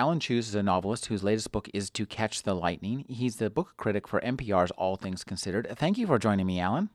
Alan 0.00 0.18
Cheuse 0.18 0.48
is 0.48 0.54
a 0.54 0.62
novelist 0.62 1.06
whose 1.06 1.22
latest 1.22 1.52
book 1.52 1.68
is 1.74 1.90
To 1.90 2.06
Catch 2.06 2.44
the 2.44 2.54
Lightning. 2.54 3.04
He's 3.06 3.36
the 3.36 3.50
book 3.50 3.74
critic 3.76 4.08
for 4.08 4.18
NPR's 4.22 4.70
All 4.70 4.96
Things 4.96 5.24
Considered. 5.24 5.68
Thank 5.76 5.98
you 5.98 6.06
for 6.06 6.18
joining 6.18 6.46
me, 6.46 6.58
Alan. 6.58 6.88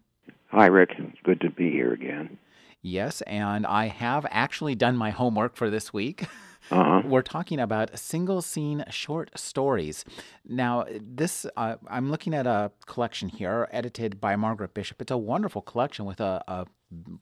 Hi, 0.48 0.66
Rick. 0.66 0.94
It's 0.98 1.22
good 1.23 1.40
to 1.41 1.52
be 1.52 1.70
here 1.70 1.94
again. 1.94 2.40
Yes, 2.81 3.22
and 3.22 3.68
I 3.68 3.90
have 3.90 4.26
actually 4.31 4.73
done 4.73 4.98
my 4.98 5.12
homework 5.12 5.55
for 5.55 5.70
this 5.70 5.94
week. 5.94 6.23
Uh-huh. 6.72 7.04
We're 7.05 7.22
talking 7.22 7.59
about 7.59 7.95
single 8.00 8.41
scene 8.41 8.84
short 8.90 9.30
stories. 9.38 10.03
Now, 10.44 10.86
this 11.00 11.45
uh, 11.56 11.76
I'm 11.88 12.09
looking 12.09 12.34
at 12.34 12.48
a 12.48 12.72
collection 12.88 13.30
here, 13.30 13.67
edited 13.72 14.20
by 14.20 14.36
Margaret 14.36 14.73
Bishop. 14.73 15.00
It's 15.00 15.12
a 15.12 15.17
wonderful 15.17 15.62
collection 15.62 16.06
with 16.06 16.20
a, 16.20 16.44
a 16.48 16.66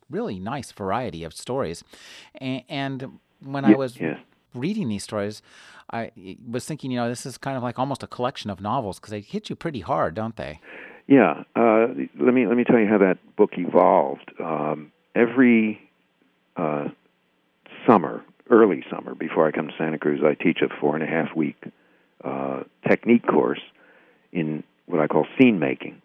really 0.09 0.39
nice 0.39 0.71
variety 0.71 1.25
of 1.25 1.33
stories. 1.33 1.83
And, 2.35 2.63
and 2.69 3.19
when 3.41 3.65
I 3.65 3.73
was 3.73 3.99
yes. 3.99 4.17
Reading 4.53 4.89
these 4.89 5.03
stories, 5.03 5.41
I 5.91 6.11
was 6.49 6.65
thinking, 6.65 6.91
you 6.91 6.97
know, 6.97 7.09
this 7.09 7.25
is 7.25 7.37
kind 7.37 7.57
of 7.57 7.63
like 7.63 7.77
almost 7.77 8.03
a 8.03 8.07
collection 8.07 8.49
of 8.49 8.61
novels 8.61 8.99
because 8.99 9.11
they 9.11 9.21
hit 9.21 9.49
you 9.49 9.55
pretty 9.55 9.81
hard, 9.81 10.15
don't 10.15 10.35
they? 10.35 10.59
Yeah. 11.07 11.43
Uh, 11.55 11.87
let 12.19 12.33
me 12.33 12.47
let 12.47 12.55
me 12.55 12.63
tell 12.63 12.79
you 12.79 12.87
how 12.87 12.97
that 12.97 13.17
book 13.35 13.51
evolved. 13.57 14.31
Um, 14.39 14.91
every 15.15 15.79
uh, 16.55 16.89
summer, 17.87 18.23
early 18.49 18.83
summer, 18.89 19.15
before 19.15 19.47
I 19.47 19.51
come 19.51 19.67
to 19.67 19.73
Santa 19.77 19.97
Cruz, 19.97 20.21
I 20.23 20.41
teach 20.41 20.59
a 20.61 20.69
four 20.79 20.95
and 20.95 21.03
a 21.03 21.07
half 21.07 21.35
week 21.35 21.61
uh, 22.23 22.63
technique 22.87 23.25
course 23.27 23.61
in 24.31 24.63
what 24.85 25.01
I 25.01 25.07
call 25.07 25.25
scene 25.37 25.59
making, 25.59 26.01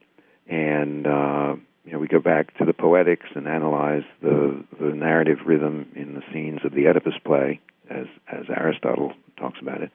and 0.49 1.07
uh, 1.07 1.55
you 1.85 1.93
know 1.93 1.99
we 1.99 2.09
go 2.09 2.21
back 2.21 2.57
to 2.59 2.65
the 2.65 2.73
poetics 2.73 3.27
and 3.35 3.47
analyze 3.47 4.05
the 4.21 4.65
the 4.81 4.95
narrative 4.95 5.39
rhythm 5.47 5.87
in 5.95 6.15
the 6.15 6.23
scenes 6.33 6.61
of 6.65 6.73
the 6.73 6.89
Oedipus 6.89 7.15
play, 7.25 7.61
as 7.91 8.07
as 8.31 8.47
Aristotle 8.49 9.13
talks 9.37 9.59
about 9.61 9.83
it. 9.83 9.91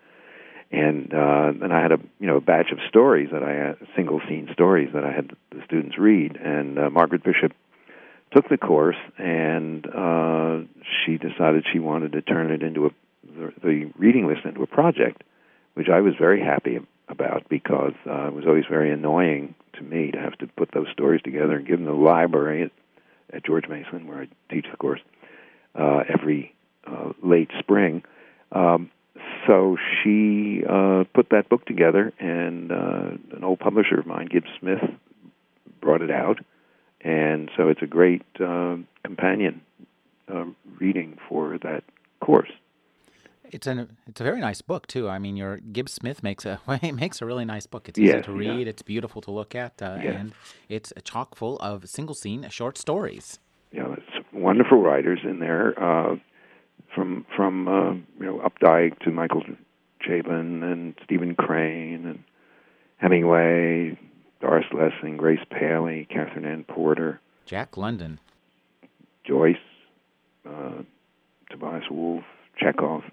And 0.71 1.13
uh, 1.13 1.53
and 1.61 1.71
I 1.73 1.81
had 1.81 1.91
a 1.91 1.99
you 2.19 2.27
know 2.27 2.37
a 2.37 2.41
batch 2.41 2.71
of 2.71 2.79
stories 2.87 3.29
that 3.31 3.43
I 3.43 3.51
had 3.51 3.77
single 3.95 4.21
scene 4.27 4.49
stories 4.53 4.89
that 4.93 5.03
I 5.03 5.11
had 5.11 5.31
the 5.51 5.61
students 5.65 5.97
read. 5.97 6.35
And 6.37 6.79
uh, 6.79 6.89
Margaret 6.89 7.23
Bishop 7.23 7.53
took 8.33 8.49
the 8.49 8.57
course, 8.57 8.97
and 9.17 9.85
uh, 9.85 10.59
she 11.05 11.17
decided 11.17 11.65
she 11.71 11.79
wanted 11.79 12.13
to 12.13 12.21
turn 12.21 12.51
it 12.51 12.63
into 12.63 12.87
a 12.87 12.89
the, 13.23 13.53
the 13.63 13.91
reading 13.97 14.27
list 14.27 14.45
into 14.45 14.63
a 14.63 14.67
project, 14.67 15.23
which 15.75 15.89
I 15.89 16.01
was 16.01 16.13
very 16.19 16.41
happy 16.41 16.79
about 17.07 17.47
because 17.49 17.93
uh, 18.07 18.27
it 18.27 18.33
was 18.33 18.45
always 18.45 18.65
very 18.69 18.91
annoying 18.91 19.55
to 19.73 19.81
me 19.81 20.11
to 20.11 20.19
have 20.19 20.37
to 20.39 20.47
put 20.47 20.71
those 20.73 20.87
stories 20.91 21.21
together 21.21 21.55
and 21.55 21.67
give 21.67 21.79
them 21.79 21.85
to 21.85 21.91
the 21.91 21.97
library 21.97 22.63
at, 22.63 22.71
at 23.35 23.45
George 23.45 23.67
Mason, 23.67 24.07
where 24.07 24.21
I 24.21 24.27
teach 24.53 24.65
the 24.69 24.77
course 24.77 25.01
uh, 25.75 26.03
every 26.07 26.53
uh, 26.87 27.13
late 27.23 27.49
spring. 27.59 28.03
Um, 28.51 28.89
so 29.47 29.77
she 30.01 30.63
uh, 30.69 31.03
put 31.13 31.29
that 31.31 31.49
book 31.49 31.65
together, 31.65 32.13
and 32.19 32.71
uh, 32.71 33.11
an 33.35 33.43
old 33.43 33.59
publisher 33.59 33.99
of 33.99 34.05
mine, 34.05 34.27
Gibbs 34.31 34.49
Smith, 34.59 34.79
brought 35.81 36.01
it 36.01 36.11
out, 36.11 36.39
and 37.01 37.49
so 37.57 37.67
it's 37.67 37.81
a 37.81 37.85
great 37.87 38.23
uh, 38.39 38.77
companion 39.03 39.61
uh, 40.33 40.45
reading 40.79 41.17
for 41.27 41.57
that 41.63 41.83
course. 42.21 42.51
It's 43.51 43.67
a 43.67 43.87
it's 44.07 44.19
a 44.19 44.23
very 44.23 44.39
nice 44.39 44.61
book 44.61 44.87
too. 44.87 45.07
I 45.09 45.19
mean, 45.19 45.35
your 45.37 45.57
Gibbs 45.57 45.91
Smith 45.93 46.23
makes 46.23 46.45
a 46.45 46.59
makes 46.93 47.21
a 47.21 47.25
really 47.25 47.45
nice 47.45 47.67
book. 47.67 47.87
It's 47.89 47.99
easy 47.99 48.07
Yes, 48.13 48.25
to 48.25 48.31
read. 48.31 48.65
yeah. 48.65 48.69
It's 48.71 48.81
beautiful 48.81 49.21
to 49.21 49.31
look 49.31 49.53
at, 49.53 49.79
uh, 49.81 49.99
Yes. 50.01 50.15
and 50.17 50.33
it's 50.69 50.93
chock 51.03 51.35
full 51.35 51.57
of 51.59 51.87
single 51.87 52.15
scene 52.15 52.47
short 52.49 52.77
stories. 52.77 53.39
Know, 53.73 53.93
it's 53.97 54.25
wonderful 54.31 54.81
writers 54.81 55.19
in 55.23 55.39
there, 55.39 55.73
uh, 55.83 56.15
from 56.93 57.25
from 57.35 57.67
uh, 57.67 57.93
you 57.93 58.25
know 58.25 58.39
Updike 58.39 58.99
to 58.99 59.11
Michael 59.11 59.43
Chabon 60.05 60.63
and 60.63 60.95
Stephen 61.03 61.35
Crane 61.35 62.05
and 62.05 62.23
Hemingway, 62.97 63.97
Doris 64.41 64.65
Lessing, 64.73 65.17
Grace 65.17 65.43
Paley, 65.49 66.07
Katherine 66.09 66.45
Anne 66.45 66.63
Porter. 66.63 67.19
Jack 67.45 67.77
London. 67.77 68.19
Joyce, 69.25 69.55
uh, 70.47 70.81
Tobias 71.49 71.83
Wolff, 71.89 72.23
Chekhov. 72.57 73.03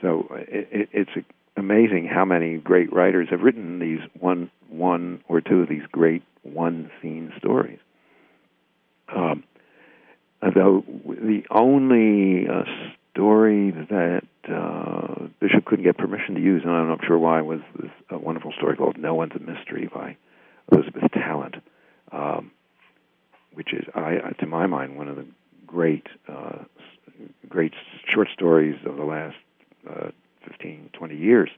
So 0.00 0.28
it, 0.32 0.68
it, 0.72 0.88
it's 0.92 1.26
amazing 1.56 2.08
how 2.12 2.24
many 2.24 2.56
great 2.56 2.92
writers 2.92 3.28
have 3.30 3.40
written 3.40 3.78
these 3.78 4.00
one, 4.18 4.50
one 4.68 5.22
or 5.28 5.40
two 5.40 5.60
of 5.60 5.68
these 5.68 5.82
great 5.90 6.22
one-scene 6.42 7.32
stories. 7.38 7.78
Um, 9.14 9.44
though 10.42 10.84
the 11.06 11.42
only 11.50 12.48
uh, 12.48 12.64
story 13.12 13.70
that 13.70 14.24
uh, 14.48 15.26
Bishop 15.40 15.64
couldn't 15.64 15.84
get 15.84 15.96
permission 15.96 16.34
to 16.34 16.40
use, 16.40 16.62
and 16.64 16.72
I'm 16.72 16.88
not 16.88 17.04
sure 17.04 17.18
why, 17.18 17.40
was 17.42 17.60
this 17.78 17.90
a 18.10 18.18
wonderful 18.18 18.52
story 18.52 18.76
called 18.76 18.98
"No 18.98 19.14
One's 19.14 19.32
a 19.34 19.38
Mystery" 19.38 19.88
by 19.92 20.16
Elizabeth 20.70 21.10
Tallent. 21.12 21.60
Um, 22.10 22.50
which 23.54 23.72
is, 23.72 23.84
I, 23.94 24.32
to 24.40 24.46
my 24.46 24.66
mind, 24.66 24.96
one 24.96 25.08
of 25.08 25.16
the 25.16 25.26
great, 25.66 26.06
uh, 26.28 26.58
great 27.48 27.74
short 28.06 28.28
stories 28.32 28.76
of 28.86 28.96
the 28.96 29.04
last 29.04 29.36
uh, 29.88 30.10
15, 30.46 30.90
20 30.92 31.16
years. 31.16 31.50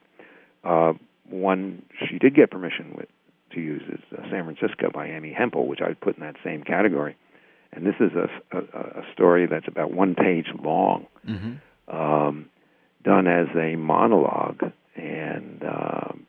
Uh, 0.62 0.94
one 1.28 1.82
she 2.08 2.18
did 2.18 2.34
get 2.34 2.50
permission 2.50 2.94
with, 2.96 3.08
to 3.52 3.60
use 3.60 3.82
is 3.88 4.00
uh, 4.18 4.22
San 4.30 4.44
Francisco 4.44 4.90
by 4.92 5.08
Amy 5.08 5.32
Hempel, 5.32 5.66
which 5.66 5.80
I 5.80 5.88
would 5.88 6.00
put 6.00 6.16
in 6.16 6.22
that 6.22 6.36
same 6.42 6.62
category. 6.62 7.16
And 7.74 7.84
this 7.86 7.96
is 8.00 8.12
a, 8.14 8.56
a, 8.56 8.60
a 9.00 9.04
story 9.12 9.46
that's 9.46 9.66
about 9.68 9.92
one 9.92 10.14
page 10.14 10.46
long, 10.62 11.06
Mm-hmm. 11.28 11.96
um, 11.96 12.46
done 13.02 13.26
as 13.26 13.48
a 13.56 13.76
monologue, 13.76 14.72
and 14.94 15.62
um, 15.64 16.26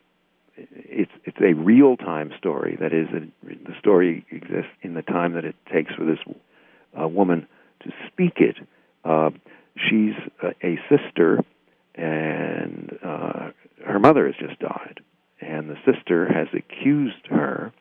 it's 0.58 1.12
it's 1.26 1.38
a 1.42 1.54
real 1.54 1.98
time 1.98 2.32
story. 2.38 2.78
That 2.80 2.94
is, 2.94 3.08
it, 3.12 3.66
the 3.66 3.74
story 3.80 4.26
exists 4.32 4.72
in 4.82 4.94
the 4.94 5.02
time 5.02 5.34
that 5.34 5.46
it 5.46 5.56
takes 5.72 5.94
for 5.94 6.06
this 6.06 6.20
uh, 7.00 7.08
woman 7.08 7.48
to 7.84 7.92
speak 8.08 8.38
it. 8.38 8.56
Uh, 9.04 9.32
she's 9.76 10.16
a, 10.42 10.54
a 10.66 10.80
sister, 10.90 11.44
and 11.94 12.98
uh, 13.04 13.52
her 13.86 14.00
mother 14.00 14.26
has 14.26 14.36
just 14.36 14.60
died, 14.60 15.02
and 15.42 15.70
the 15.70 15.78
sister 15.86 16.26
has 16.28 16.48
accused 16.54 17.28
her 17.30 17.72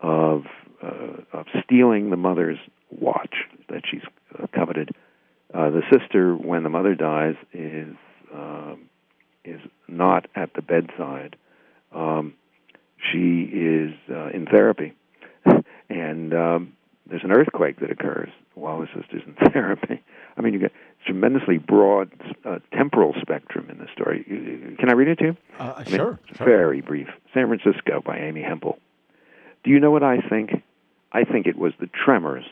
of 0.00 0.44
uh, 0.82 1.22
of 1.32 1.46
stealing 1.64 2.10
the 2.10 2.16
mother's 2.16 2.58
watch 3.02 3.34
that 3.68 3.82
she's 3.90 4.02
uh, 4.38 4.46
coveted. 4.54 4.90
Uh, 5.52 5.70
the 5.70 5.82
sister, 5.92 6.34
when 6.34 6.62
the 6.62 6.70
mother 6.70 6.94
dies, 6.94 7.34
is 7.52 7.94
um, 8.32 8.88
is 9.44 9.60
not 9.88 10.26
at 10.34 10.54
the 10.54 10.62
bedside. 10.62 11.36
Um, 11.94 12.34
she 13.12 13.42
is 13.42 13.92
uh, 14.10 14.28
in 14.28 14.46
therapy, 14.46 14.94
and 15.90 16.32
um, 16.32 16.72
there's 17.06 17.24
an 17.24 17.32
earthquake 17.32 17.80
that 17.80 17.90
occurs 17.90 18.30
while 18.54 18.80
the 18.80 18.86
sister's 18.98 19.22
in 19.26 19.34
therapy. 19.52 20.02
I 20.36 20.40
mean, 20.40 20.54
you 20.54 20.60
get 20.60 20.72
tremendously 21.04 21.58
broad 21.58 22.12
uh, 22.44 22.60
temporal 22.72 23.14
spectrum 23.20 23.68
in 23.70 23.78
the 23.78 23.86
story. 23.92 24.24
Can 24.78 24.88
I 24.88 24.92
read 24.92 25.08
it 25.08 25.18
to 25.18 25.24
you? 25.24 25.36
Uh, 25.58 25.74
I 25.76 25.84
mean, 25.84 25.96
sure. 25.96 26.18
sure. 26.36 26.46
Very 26.46 26.80
brief. 26.80 27.08
San 27.34 27.48
Francisco 27.48 28.00
by 28.04 28.18
Amy 28.18 28.42
Hempel. 28.42 28.78
Do 29.64 29.70
you 29.70 29.80
know 29.80 29.90
what 29.90 30.02
I 30.02 30.18
think? 30.28 30.62
I 31.12 31.24
think 31.24 31.46
it 31.46 31.56
was 31.56 31.72
the 31.78 31.88
tremors. 31.88 32.44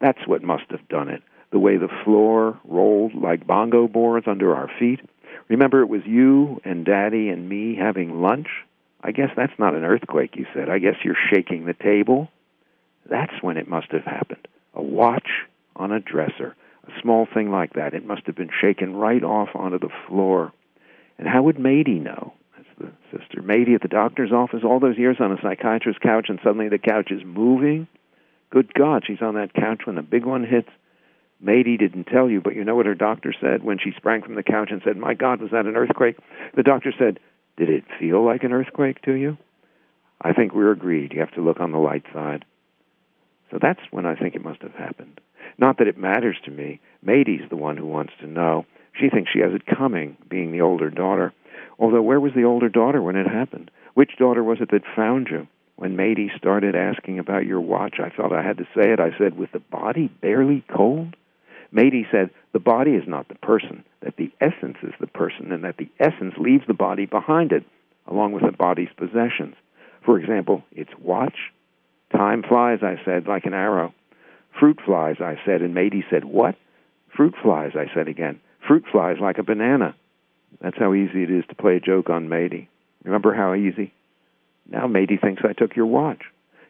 That's 0.00 0.26
what 0.26 0.42
must 0.42 0.70
have 0.70 0.86
done 0.88 1.08
it. 1.08 1.22
The 1.52 1.58
way 1.58 1.76
the 1.76 1.88
floor 2.04 2.58
rolled 2.64 3.14
like 3.14 3.46
bongo 3.46 3.88
boards 3.88 4.26
under 4.28 4.54
our 4.54 4.70
feet. 4.78 5.00
Remember, 5.48 5.80
it 5.80 5.88
was 5.88 6.02
you 6.04 6.60
and 6.64 6.84
Daddy 6.84 7.28
and 7.28 7.48
me 7.48 7.76
having 7.76 8.20
lunch? 8.20 8.48
I 9.02 9.12
guess 9.12 9.30
that's 9.36 9.58
not 9.58 9.74
an 9.74 9.84
earthquake, 9.84 10.36
you 10.36 10.46
said. 10.52 10.68
I 10.68 10.78
guess 10.78 10.96
you're 11.04 11.16
shaking 11.32 11.64
the 11.64 11.74
table. 11.74 12.28
That's 13.08 13.42
when 13.42 13.56
it 13.56 13.68
must 13.68 13.92
have 13.92 14.04
happened. 14.04 14.48
A 14.74 14.82
watch 14.82 15.28
on 15.76 15.92
a 15.92 16.00
dresser. 16.00 16.56
A 16.88 17.00
small 17.00 17.26
thing 17.32 17.50
like 17.50 17.74
that. 17.74 17.94
It 17.94 18.04
must 18.04 18.26
have 18.26 18.36
been 18.36 18.50
shaken 18.60 18.96
right 18.96 19.22
off 19.22 19.50
onto 19.54 19.78
the 19.78 19.92
floor. 20.08 20.52
And 21.18 21.28
how 21.28 21.42
would 21.44 21.56
Mady 21.56 22.02
know? 22.02 22.34
That's 22.56 22.68
the 22.78 23.18
sister. 23.18 23.42
Mady 23.42 23.74
at 23.74 23.82
the 23.82 23.88
doctor's 23.88 24.32
office 24.32 24.60
all 24.64 24.80
those 24.80 24.98
years 24.98 25.16
on 25.20 25.32
a 25.32 25.40
psychiatrist's 25.40 26.02
couch, 26.02 26.26
and 26.28 26.40
suddenly 26.42 26.68
the 26.68 26.78
couch 26.78 27.10
is 27.10 27.22
moving? 27.24 27.86
Good 28.56 28.72
God, 28.72 29.02
she's 29.06 29.20
on 29.20 29.34
that 29.34 29.52
couch 29.52 29.82
when 29.84 29.96
the 29.96 30.02
big 30.02 30.24
one 30.24 30.42
hits. 30.42 30.70
Mady 31.44 31.78
didn't 31.78 32.04
tell 32.04 32.30
you, 32.30 32.40
but 32.40 32.56
you 32.56 32.64
know 32.64 32.74
what 32.74 32.86
her 32.86 32.94
doctor 32.94 33.34
said 33.38 33.62
when 33.62 33.76
she 33.76 33.92
sprang 33.94 34.22
from 34.22 34.34
the 34.34 34.42
couch 34.42 34.70
and 34.70 34.80
said, 34.82 34.96
My 34.96 35.12
God, 35.12 35.42
was 35.42 35.50
that 35.50 35.66
an 35.66 35.76
earthquake? 35.76 36.16
The 36.54 36.62
doctor 36.62 36.90
said, 36.98 37.20
Did 37.58 37.68
it 37.68 37.84
feel 38.00 38.24
like 38.24 38.44
an 38.44 38.54
earthquake 38.54 39.02
to 39.02 39.12
you? 39.12 39.36
I 40.22 40.32
think 40.32 40.54
we're 40.54 40.72
agreed. 40.72 41.12
You 41.12 41.20
have 41.20 41.34
to 41.34 41.42
look 41.42 41.60
on 41.60 41.72
the 41.72 41.78
light 41.78 42.04
side. 42.14 42.46
So 43.50 43.58
that's 43.60 43.82
when 43.90 44.06
I 44.06 44.14
think 44.14 44.34
it 44.34 44.42
must 44.42 44.62
have 44.62 44.72
happened. 44.72 45.20
Not 45.58 45.76
that 45.76 45.88
it 45.88 45.98
matters 45.98 46.38
to 46.46 46.50
me. 46.50 46.80
Maidie's 47.04 47.50
the 47.50 47.56
one 47.56 47.76
who 47.76 47.86
wants 47.86 48.14
to 48.20 48.26
know. 48.26 48.64
She 48.98 49.10
thinks 49.10 49.30
she 49.30 49.40
has 49.40 49.52
it 49.52 49.66
coming, 49.66 50.16
being 50.30 50.50
the 50.50 50.62
older 50.62 50.88
daughter. 50.88 51.34
Although, 51.78 52.00
where 52.00 52.20
was 52.20 52.32
the 52.34 52.44
older 52.44 52.70
daughter 52.70 53.02
when 53.02 53.16
it 53.16 53.26
happened? 53.26 53.70
Which 53.92 54.16
daughter 54.18 54.42
was 54.42 54.62
it 54.62 54.70
that 54.70 54.96
found 54.96 55.28
you? 55.30 55.46
When 55.76 55.96
Maidie 55.96 56.32
started 56.36 56.74
asking 56.74 57.18
about 57.18 57.46
your 57.46 57.60
watch, 57.60 57.96
I 58.00 58.10
felt 58.10 58.32
I 58.32 58.42
had 58.42 58.56
to 58.58 58.68
say 58.74 58.92
it. 58.92 59.00
I 59.00 59.16
said, 59.18 59.36
with 59.36 59.52
the 59.52 59.60
body 59.60 60.08
barely 60.08 60.64
cold? 60.74 61.16
Maidie 61.70 62.06
said, 62.10 62.30
the 62.52 62.58
body 62.58 62.92
is 62.92 63.06
not 63.06 63.28
the 63.28 63.34
person, 63.34 63.84
that 64.00 64.16
the 64.16 64.32
essence 64.40 64.78
is 64.82 64.94
the 64.98 65.06
person, 65.06 65.52
and 65.52 65.64
that 65.64 65.76
the 65.76 65.90
essence 66.00 66.34
leaves 66.38 66.64
the 66.66 66.74
body 66.74 67.04
behind 67.04 67.52
it, 67.52 67.64
along 68.06 68.32
with 68.32 68.44
the 68.44 68.56
body's 68.56 68.88
possessions. 68.96 69.54
For 70.04 70.18
example, 70.18 70.62
its 70.72 70.90
watch. 70.98 71.52
Time 72.10 72.42
flies, 72.42 72.78
I 72.82 72.96
said, 73.04 73.26
like 73.26 73.44
an 73.44 73.52
arrow. 73.52 73.92
Fruit 74.58 74.78
flies, 74.86 75.16
I 75.20 75.36
said, 75.44 75.60
and 75.60 75.74
Maidie 75.74 76.04
said, 76.08 76.24
What? 76.24 76.54
Fruit 77.14 77.34
flies, 77.42 77.72
I 77.74 77.92
said 77.94 78.08
again. 78.08 78.40
Fruit 78.66 78.84
flies 78.90 79.16
like 79.20 79.38
a 79.38 79.42
banana. 79.42 79.94
That's 80.62 80.78
how 80.78 80.94
easy 80.94 81.22
it 81.24 81.30
is 81.30 81.44
to 81.48 81.54
play 81.54 81.76
a 81.76 81.80
joke 81.80 82.08
on 82.08 82.28
Maidie. 82.28 82.70
Remember 83.04 83.34
how 83.34 83.54
easy? 83.54 83.92
Now 84.70 84.86
Maidie 84.86 85.18
thinks 85.18 85.42
I 85.44 85.52
took 85.52 85.76
your 85.76 85.86
watch. 85.86 86.22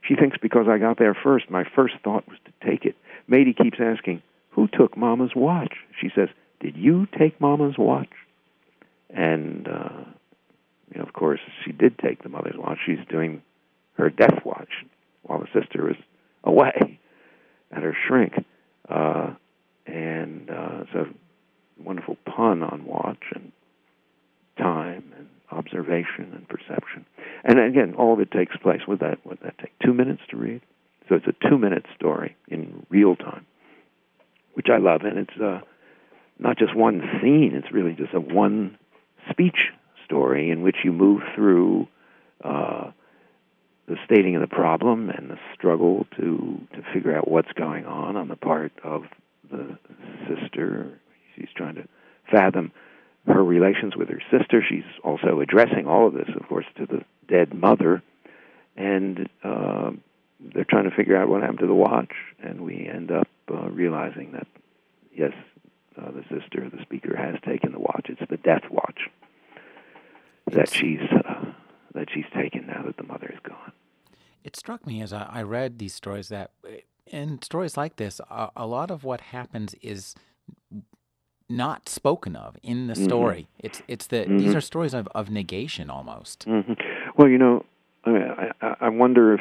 She 0.02 0.14
thinks 0.14 0.36
because 0.40 0.66
I 0.68 0.78
got 0.78 0.98
there 0.98 1.14
first, 1.14 1.50
my 1.50 1.64
first 1.74 1.94
thought 2.04 2.28
was 2.28 2.38
to 2.44 2.68
take 2.68 2.84
it. 2.84 2.96
Maidie 3.28 3.54
keeps 3.54 3.78
asking, 3.80 4.22
Who 4.50 4.68
took 4.68 4.96
Mama's 4.96 5.32
watch? 5.34 5.74
She 6.00 6.10
says, 6.14 6.28
Did 6.60 6.76
you 6.76 7.06
take 7.18 7.40
Mama's 7.40 7.76
watch? 7.78 8.10
And, 9.10 9.66
uh, 9.68 10.04
you 10.92 10.98
know, 10.98 11.04
of 11.04 11.12
course, 11.12 11.40
she 11.64 11.72
did 11.72 11.98
take 11.98 12.22
the 12.22 12.28
mother's 12.28 12.56
watch. 12.56 12.78
She's 12.84 13.04
doing 13.08 13.42
her 13.94 14.10
death 14.10 14.44
watch 14.44 14.84
while 15.22 15.40
the 15.40 15.60
sister 15.60 15.84
was 15.84 15.96
away 16.44 16.98
at 17.72 17.82
her 17.82 17.96
shrink. 18.06 18.34
Uh, 18.88 19.34
and 19.86 20.50
uh, 20.50 20.82
it's 20.82 20.94
a 20.94 21.06
wonderful 21.82 22.16
pun 22.24 22.62
on 22.62 22.84
watch 22.84 23.22
and 23.34 23.52
time 24.58 25.12
and 25.16 25.28
observation 25.50 26.32
and 26.34 26.48
perception. 26.48 27.04
And 27.48 27.60
again, 27.60 27.94
all 27.96 28.12
of 28.12 28.18
it 28.18 28.32
takes 28.32 28.56
place. 28.56 28.80
Would 28.88 28.98
that 28.98 29.24
would 29.24 29.38
that 29.44 29.56
take 29.58 29.72
two 29.78 29.94
minutes 29.94 30.22
to 30.30 30.36
read? 30.36 30.62
So 31.08 31.14
it's 31.14 31.26
a 31.28 31.48
two-minute 31.48 31.84
story 31.94 32.36
in 32.48 32.84
real 32.90 33.14
time, 33.14 33.46
which 34.54 34.66
I 34.68 34.78
love, 34.78 35.02
and 35.04 35.18
it's 35.18 35.40
uh, 35.40 35.60
not 36.40 36.58
just 36.58 36.74
one 36.74 37.00
scene. 37.22 37.52
It's 37.54 37.72
really 37.72 37.92
just 37.92 38.12
a 38.12 38.20
one 38.20 38.76
speech 39.30 39.70
story 40.04 40.50
in 40.50 40.62
which 40.62 40.78
you 40.82 40.90
move 40.90 41.20
through 41.36 41.86
uh, 42.42 42.90
the 43.86 43.94
stating 44.04 44.34
of 44.34 44.40
the 44.40 44.48
problem 44.48 45.08
and 45.10 45.30
the 45.30 45.38
struggle 45.54 46.04
to 46.16 46.60
to 46.74 46.82
figure 46.92 47.16
out 47.16 47.28
what's 47.30 47.52
going 47.52 47.86
on 47.86 48.16
on 48.16 48.26
the 48.26 48.36
part 48.36 48.72
of 48.82 49.02
the 49.52 49.78
sister. 50.26 50.98
She's 51.36 51.48
trying 51.54 51.76
to 51.76 51.86
fathom 52.28 52.72
her 53.28 53.44
relations 53.44 53.94
with 53.96 54.08
her 54.08 54.22
sister. 54.32 54.64
She's 54.68 54.82
also 55.04 55.40
addressing 55.40 55.86
all 55.86 56.08
of 56.08 56.14
this, 56.14 56.28
of 56.34 56.48
course, 56.48 56.66
to 56.78 56.86
the 56.86 57.04
dead 57.28 57.54
mother, 57.54 58.02
and 58.76 59.28
uh, 59.42 59.90
they're 60.40 60.64
trying 60.64 60.88
to 60.88 60.94
figure 60.94 61.16
out 61.16 61.28
what 61.28 61.42
happened 61.42 61.60
to 61.60 61.66
the 61.66 61.74
watch. 61.74 62.12
And 62.42 62.60
we 62.60 62.88
end 62.92 63.10
up 63.10 63.28
uh, 63.50 63.70
realizing 63.70 64.32
that 64.32 64.46
yes, 65.14 65.32
uh, 66.00 66.10
the 66.10 66.22
sister, 66.22 66.68
the 66.68 66.82
speaker, 66.82 67.16
has 67.16 67.36
taken 67.44 67.72
the 67.72 67.80
watch. 67.80 68.06
It's 68.08 68.20
the 68.28 68.36
death 68.36 68.64
watch 68.70 69.08
that 70.50 70.70
she's 70.70 71.00
uh, 71.00 71.44
that 71.94 72.08
she's 72.12 72.26
taken 72.34 72.66
now 72.66 72.82
that 72.86 72.96
the 72.96 73.04
mother 73.04 73.30
is 73.32 73.40
gone. 73.42 73.72
It 74.44 74.56
struck 74.56 74.86
me 74.86 75.02
as 75.02 75.12
I, 75.12 75.28
I 75.30 75.42
read 75.42 75.78
these 75.78 75.94
stories 75.94 76.28
that 76.28 76.52
in 77.06 77.42
stories 77.42 77.76
like 77.76 77.96
this, 77.96 78.20
a, 78.30 78.50
a, 78.56 78.66
lot 78.66 78.90
of 78.90 79.04
what 79.04 79.20
happens 79.20 79.74
is 79.80 80.14
not 81.48 81.88
spoken 81.88 82.36
of 82.36 82.56
in 82.62 82.86
the 82.86 82.94
mm-hmm. 82.94 83.04
story. 83.04 83.40
Mm-hmm. 83.40 83.66
It's 83.66 83.82
it's 83.88 84.06
the 84.08 84.18
mm-hmm. 84.18 84.38
these 84.38 84.54
are 84.54 84.60
stories 84.60 84.94
of, 84.94 85.08
of 85.14 85.30
negation 85.30 85.90
almost. 85.90 86.46
Mm-hmm. 86.46 86.72
Well, 87.16 87.28
you 87.28 87.38
know, 87.38 87.64
I, 88.04 88.10
mean, 88.10 88.22
I, 88.60 88.76
I 88.80 88.88
wonder 88.90 89.34
if 89.34 89.40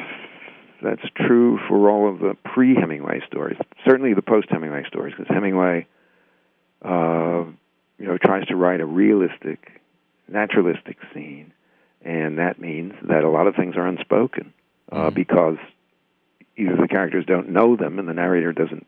that's 0.82 1.02
true 1.14 1.58
for 1.68 1.90
all 1.90 2.08
of 2.08 2.20
the 2.20 2.36
pre-Hemingway 2.44 3.20
stories. 3.26 3.58
Certainly 3.86 4.14
the 4.14 4.22
post-Hemingway 4.22 4.84
stories, 4.86 5.14
because 5.16 5.32
Hemingway, 5.32 5.86
uh, 6.82 7.44
you 7.98 8.06
know, 8.06 8.18
tries 8.18 8.46
to 8.46 8.56
write 8.56 8.80
a 8.80 8.86
realistic, 8.86 9.80
naturalistic 10.28 10.96
scene, 11.12 11.52
and 12.02 12.38
that 12.38 12.60
means 12.60 12.94
that 13.08 13.24
a 13.24 13.28
lot 13.28 13.46
of 13.46 13.54
things 13.56 13.76
are 13.76 13.86
unspoken 13.86 14.52
uh, 14.90 14.96
mm-hmm. 14.96 15.14
because 15.14 15.56
either 16.56 16.76
the 16.76 16.88
characters 16.88 17.24
don't 17.26 17.50
know 17.50 17.76
them 17.76 17.98
and 17.98 18.08
the 18.08 18.14
narrator 18.14 18.52
doesn't 18.52 18.86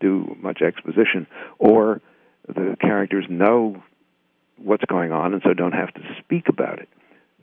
do 0.00 0.36
much 0.40 0.62
exposition, 0.62 1.26
or 1.58 2.00
the 2.46 2.76
characters 2.80 3.24
know 3.28 3.82
what's 4.56 4.84
going 4.86 5.12
on 5.12 5.32
and 5.32 5.42
so 5.42 5.54
don't 5.54 5.72
have 5.72 5.92
to 5.94 6.00
speak 6.18 6.48
about 6.48 6.78
it. 6.78 6.88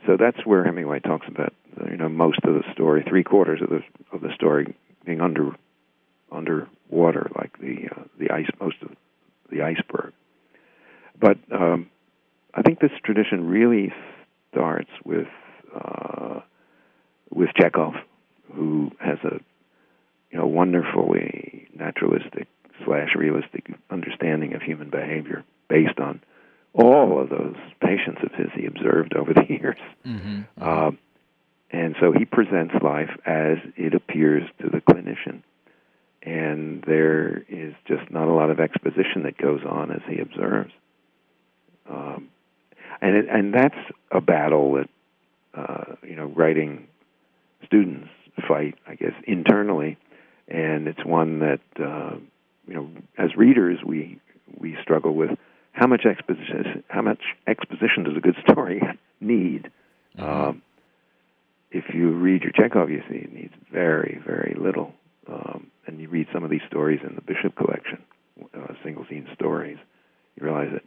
So 0.07 0.15
that's 0.18 0.45
where 0.45 0.63
Hemingway 0.63 1.01
talks 1.01 1.27
about 1.27 1.54
you 1.92 1.98
know 1.98 2.09
most 2.09 2.39
of 2.45 2.54
the 2.54 2.63
story, 2.74 3.04
three 3.07 3.24
quarters 3.24 3.62
of 3.62 3.69
the 3.69 3.81
of 4.13 4.21
the 4.21 4.33
story 4.33 4.74
being 5.06 5.21
under 5.21 5.51
underwater, 6.31 7.30
like 7.36 7.57
the 7.59 7.89
uh, 7.92 8.04
the 8.18 8.31
ice, 8.31 8.48
most 8.59 8.77
of 8.81 8.92
the 9.51 9.62
iceberg. 9.62 10.13
But 11.19 11.38
um, 11.51 11.89
I 12.54 12.62
think 12.62 12.80
this 12.80 12.92
tradition 13.04 13.48
really 13.48 13.94
starts 14.51 14.89
with 15.04 15.27
uh, 15.75 16.39
with 17.30 17.50
Chekhov, 17.57 17.95
who 18.56 18.92
has 19.00 19.18
a 19.25 19.39
you 20.31 20.39
know 20.39 20.48
wonderfully 20.48 21.68
naturalistic 21.75 22.48
slash 22.86 23.09
realistic 23.13 23.74
understanding 23.89 24.54
of 24.54 24.62
human 24.62 24.89
behavior 24.89 25.44
based 25.68 26.00
on 26.00 26.21
all 26.74 27.19
of 27.21 27.30
those 27.30 27.56
patients 27.87 28.21
of 28.23 28.31
his 28.33 28.47
he 28.55 28.65
observed 28.65 29.15
over 29.15 29.33
the 29.33 29.45
years. 29.49 29.79
Mm-hmm. 30.05 30.41
Uh, 30.61 30.91
and 31.71 31.95
so 31.99 32.11
he 32.11 32.25
presents 32.25 32.73
life 32.81 33.11
as 33.25 33.57
it 33.75 33.93
appears 33.93 34.43
to 34.61 34.69
the 34.69 34.79
clinician. 34.79 35.43
And 36.23 36.83
there 36.85 37.43
is 37.49 37.73
just 37.87 38.09
not 38.11 38.27
a 38.27 38.33
lot 38.33 38.49
of 38.49 38.59
exposition 38.59 39.23
that 39.23 39.37
goes 39.37 39.61
on 39.67 39.91
as 39.91 40.01
he 40.09 40.19
observes. 40.19 40.73
Um, 41.89 42.29
and 43.01 43.15
it, 43.15 43.25
and 43.29 43.53
that's 43.53 43.77
a 44.11 44.19
battle 44.19 44.73
that 44.73 44.89
uh, 45.53 45.95
you 46.03 46.15
know 46.15 46.25
writing 46.25 46.87
students 47.65 48.09
fight, 48.47 48.75
I 48.85 48.95
guess, 48.95 49.13
internally, 49.25 49.97
and 50.47 50.87
it's 50.87 51.03
one 51.06 51.39
that 51.39 51.61
uh, 51.79 52.15
you 52.67 52.73
know 52.73 52.89
as 53.17 53.35
readers 53.35 53.79
we 53.85 54.19
we 54.57 54.77
struggle 54.81 55.13
with 55.13 55.31
how 55.77 55.85
much 55.87 56.05
exposition 56.05 56.83
how 56.89 57.01
much 57.01 57.21
exposition 57.45 58.03
does 58.03 58.17
a 58.17 58.19
good 58.19 58.35
story 58.49 58.81
need. 59.21 59.69
Mm-hmm. 60.17 60.23
Um, 60.23 60.61
if 61.69 61.93
you 61.93 62.11
read 62.11 62.41
your 62.41 62.51
Chekhov, 62.51 62.89
you 62.89 63.03
see 63.09 63.17
it 63.17 63.33
needs 63.33 63.53
very 63.71 64.19
very 64.25 64.55
little, 64.59 64.93
um, 65.27 65.67
and 65.85 65.99
you 65.99 66.09
read 66.09 66.27
some 66.33 66.43
of 66.43 66.49
these 66.49 66.65
stories 66.67 66.99
in 67.07 67.15
the 67.15 67.21
Bishop 67.21 67.55
collection, 67.55 68.01
uh, 68.55 68.73
single 68.83 69.05
scene 69.07 69.27
stories, 69.33 69.77
you 70.35 70.45
realize 70.45 70.69
that 70.73 70.83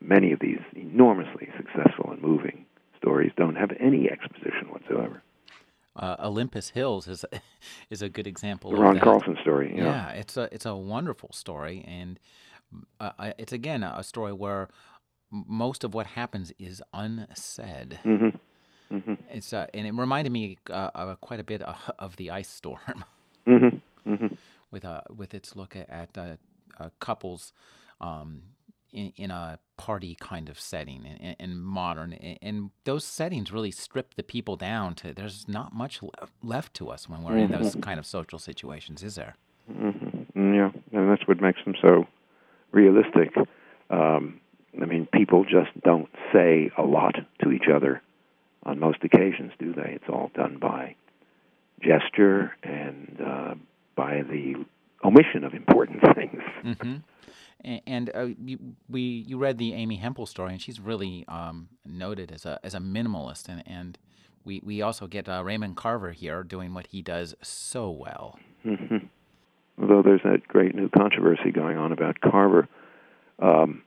many 0.00 0.32
of 0.32 0.40
these 0.40 0.58
enormously 0.74 1.48
successful 1.56 2.10
and 2.10 2.20
moving 2.20 2.66
stories 2.96 3.32
don't 3.36 3.56
have 3.56 3.70
any 3.78 4.10
exposition 4.10 4.68
whatsoever. 4.70 5.22
Uh, 5.96 6.16
Olympus 6.18 6.70
Hills 6.70 7.06
is 7.06 7.24
is 7.90 8.02
a 8.02 8.08
good 8.08 8.26
example. 8.26 8.72
The 8.72 8.78
Ron 8.78 8.98
Carlson 8.98 9.36
story. 9.42 9.74
Yeah. 9.76 9.84
yeah, 9.84 10.08
it's 10.10 10.36
a 10.36 10.48
it's 10.50 10.66
a 10.66 10.74
wonderful 10.74 11.30
story, 11.32 11.84
and 11.86 12.18
uh, 13.18 13.32
it's 13.38 13.52
again 13.52 13.82
a 13.82 14.02
story 14.02 14.32
where 14.32 14.68
most 15.30 15.84
of 15.84 15.94
what 15.94 16.06
happens 16.06 16.52
is 16.58 16.82
unsaid. 16.92 17.98
Mm-hmm. 18.04 18.36
Mm-hmm. 18.94 19.14
It's 19.30 19.52
uh, 19.52 19.66
and 19.74 19.86
it 19.86 19.94
reminded 19.94 20.32
me 20.32 20.58
uh, 20.70 21.14
quite 21.16 21.40
a 21.40 21.44
bit 21.44 21.62
of, 21.62 21.76
of 21.98 22.16
the 22.16 22.30
ice 22.30 22.48
storm, 22.48 23.04
mm-hmm. 23.46 24.10
mm-hmm. 24.10 24.34
with 24.70 24.84
uh, 24.84 25.00
with 25.14 25.34
its 25.34 25.56
look 25.56 25.74
at, 25.74 25.88
at 25.90 26.16
uh, 26.16 26.90
couples 27.00 27.52
um, 28.00 28.42
in, 28.92 29.12
in 29.16 29.30
a 29.30 29.58
party 29.76 30.16
kind 30.20 30.48
of 30.48 30.60
setting 30.60 31.04
and, 31.20 31.36
and 31.40 31.62
modern. 31.62 32.12
And 32.12 32.70
those 32.84 33.04
settings 33.04 33.50
really 33.50 33.70
strip 33.70 34.14
the 34.14 34.22
people 34.22 34.56
down 34.56 34.94
to 34.96 35.12
there's 35.12 35.48
not 35.48 35.74
much 35.74 36.00
left 36.42 36.74
to 36.74 36.90
us 36.90 37.08
when 37.08 37.22
we're 37.22 37.38
in 37.38 37.50
those 37.50 37.72
mm-hmm. 37.72 37.80
kind 37.80 37.98
of 37.98 38.06
social 38.06 38.38
situations, 38.38 39.02
is 39.02 39.16
there? 39.16 39.34
Mm-hmm. 39.70 40.54
Yeah, 40.54 40.70
and 40.92 41.10
that's 41.10 41.26
what 41.26 41.40
makes 41.40 41.64
them 41.64 41.74
so 41.80 42.06
realistic. 42.74 43.34
Um, 43.90 44.40
I 44.80 44.86
mean, 44.86 45.06
people 45.12 45.44
just 45.44 45.70
don't 45.82 46.08
say 46.32 46.70
a 46.76 46.82
lot 46.82 47.14
to 47.42 47.50
each 47.50 47.68
other 47.74 48.02
on 48.64 48.78
most 48.78 48.98
occasions, 49.04 49.52
do 49.58 49.72
they? 49.72 49.92
It's 49.94 50.08
all 50.08 50.30
done 50.34 50.58
by 50.58 50.96
gesture 51.80 52.52
and 52.62 53.20
uh, 53.24 53.54
by 53.94 54.22
the 54.22 54.64
omission 55.04 55.44
of 55.44 55.54
important 55.54 56.00
things. 56.14 56.42
Mm-hmm 56.64 56.96
And 57.86 58.10
uh, 58.14 58.28
you, 58.44 58.58
we 58.90 59.00
you 59.00 59.38
read 59.38 59.56
the 59.56 59.72
Amy 59.72 59.96
Hempel 59.96 60.26
story, 60.26 60.52
and 60.52 60.60
she's 60.60 60.78
really 60.78 61.24
um, 61.28 61.68
noted 61.86 62.30
as 62.30 62.44
a 62.44 62.60
as 62.62 62.74
a 62.74 62.78
minimalist, 62.78 63.48
and 63.48 63.62
and 63.66 63.98
we 64.44 64.60
we 64.62 64.82
also 64.82 65.06
get 65.06 65.28
uh, 65.28 65.42
Raymond 65.42 65.76
Carver 65.76 66.12
here 66.12 66.42
doing 66.42 66.74
what 66.74 66.88
he 66.88 67.00
does 67.00 67.34
so 67.42 67.90
well. 67.90 68.38
Mm-hmm. 68.66 69.03
Although 69.80 70.02
there's 70.02 70.22
that 70.22 70.46
great 70.46 70.74
new 70.74 70.88
controversy 70.88 71.50
going 71.50 71.78
on 71.78 71.92
about 71.92 72.20
Carver, 72.20 72.68
um, 73.40 73.82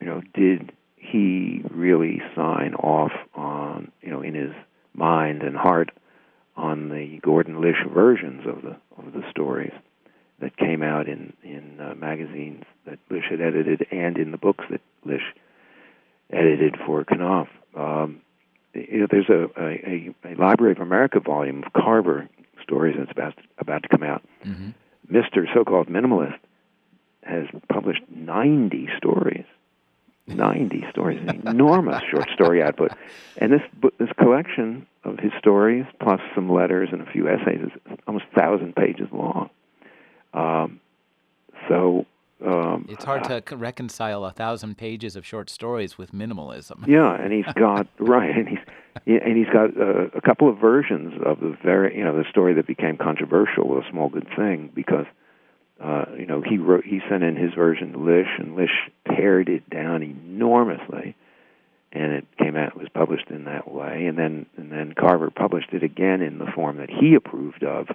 you 0.00 0.06
know, 0.06 0.22
did 0.34 0.72
he 0.96 1.62
really 1.70 2.20
sign 2.34 2.74
off 2.74 3.12
on 3.34 3.92
you 4.02 4.10
know 4.10 4.22
in 4.22 4.34
his 4.34 4.52
mind 4.94 5.42
and 5.42 5.56
heart 5.56 5.90
on 6.56 6.88
the 6.88 7.18
Gordon 7.22 7.60
Lish 7.60 7.84
versions 7.92 8.46
of 8.46 8.62
the 8.62 8.76
of 8.98 9.12
the 9.12 9.22
stories 9.30 9.72
that 10.40 10.56
came 10.56 10.82
out 10.82 11.08
in 11.08 11.32
in 11.42 11.80
uh, 11.80 11.94
magazines 11.94 12.64
that 12.86 12.98
Lish 13.10 13.24
had 13.30 13.40
edited 13.40 13.86
and 13.90 14.16
in 14.18 14.30
the 14.30 14.38
books 14.38 14.64
that 14.70 14.80
Lish 15.04 15.34
edited 16.30 16.76
for 16.84 17.04
Knopf. 17.04 17.48
Um, 17.76 18.20
you 18.74 19.00
know, 19.00 19.06
there's 19.10 19.28
a, 19.28 19.48
a, 19.58 20.14
a 20.24 20.34
Library 20.34 20.72
of 20.72 20.80
America 20.80 21.20
volume 21.20 21.62
of 21.62 21.72
Carver 21.72 22.28
stories 22.62 22.96
that's 22.98 23.10
about 23.10 23.34
about 23.58 23.82
to 23.82 23.88
come 23.88 24.02
out. 24.02 24.22
Mm-hmm. 24.44 24.70
Mr. 25.10 25.52
So-called 25.52 25.88
Minimalist 25.88 26.38
has 27.22 27.46
published 27.68 28.02
90 28.10 28.88
stories. 28.96 29.44
90 30.28 30.84
stories, 30.90 31.20
an 31.20 31.46
enormous 31.46 32.02
short 32.10 32.28
story 32.30 32.60
output. 32.60 32.90
And 33.38 33.52
this 33.52 33.60
this 33.98 34.08
collection 34.18 34.84
of 35.04 35.20
his 35.20 35.30
stories, 35.38 35.84
plus 36.00 36.20
some 36.34 36.50
letters 36.50 36.88
and 36.90 37.00
a 37.00 37.06
few 37.06 37.28
essays, 37.28 37.60
is 37.62 37.98
almost 38.08 38.24
1,000 38.34 38.74
pages 38.74 39.06
long. 39.12 39.50
Um, 40.34 40.80
so 41.68 42.06
um, 42.44 42.86
it's 42.90 43.04
hard 43.04 43.24
to 43.24 43.36
uh, 43.36 43.56
reconcile 43.56 44.24
a 44.24 44.30
thousand 44.30 44.76
pages 44.76 45.16
of 45.16 45.24
short 45.24 45.48
stories 45.48 45.96
with 45.96 46.12
minimalism. 46.12 46.86
Yeah, 46.86 47.14
and 47.14 47.32
he's 47.32 47.50
got 47.54 47.86
right, 47.98 48.30
and 48.30 48.48
he's 48.48 48.58
and 49.06 49.36
he's 49.36 49.48
got 49.52 49.76
uh, 49.76 50.08
a 50.14 50.20
couple 50.20 50.48
of 50.48 50.58
versions 50.58 51.14
of 51.24 51.40
the 51.40 51.56
very 51.64 51.96
you 51.96 52.04
know 52.04 52.16
the 52.16 52.28
story 52.28 52.52
that 52.54 52.66
became 52.66 52.98
controversial, 52.98 53.68
with 53.68 53.84
a 53.84 53.90
small 53.90 54.10
good 54.10 54.28
thing, 54.36 54.70
because 54.74 55.06
uh, 55.82 56.04
you 56.18 56.26
know 56.26 56.42
he 56.42 56.58
wrote 56.58 56.84
he 56.84 57.00
sent 57.08 57.22
in 57.22 57.36
his 57.36 57.54
version 57.54 57.92
to 57.92 57.98
Lish, 57.98 58.28
and 58.38 58.54
Lish 58.54 58.90
pared 59.06 59.48
it 59.48 59.68
down 59.70 60.02
enormously, 60.02 61.16
and 61.92 62.12
it 62.12 62.26
came 62.36 62.54
out 62.54 62.68
it 62.68 62.76
was 62.76 62.88
published 62.92 63.30
in 63.30 63.44
that 63.44 63.72
way, 63.72 64.04
and 64.04 64.18
then 64.18 64.44
and 64.58 64.70
then 64.70 64.92
Carver 64.92 65.30
published 65.30 65.72
it 65.72 65.82
again 65.82 66.20
in 66.20 66.36
the 66.36 66.52
form 66.54 66.76
that 66.76 66.90
he 66.90 67.14
approved 67.14 67.64
of 67.64 67.88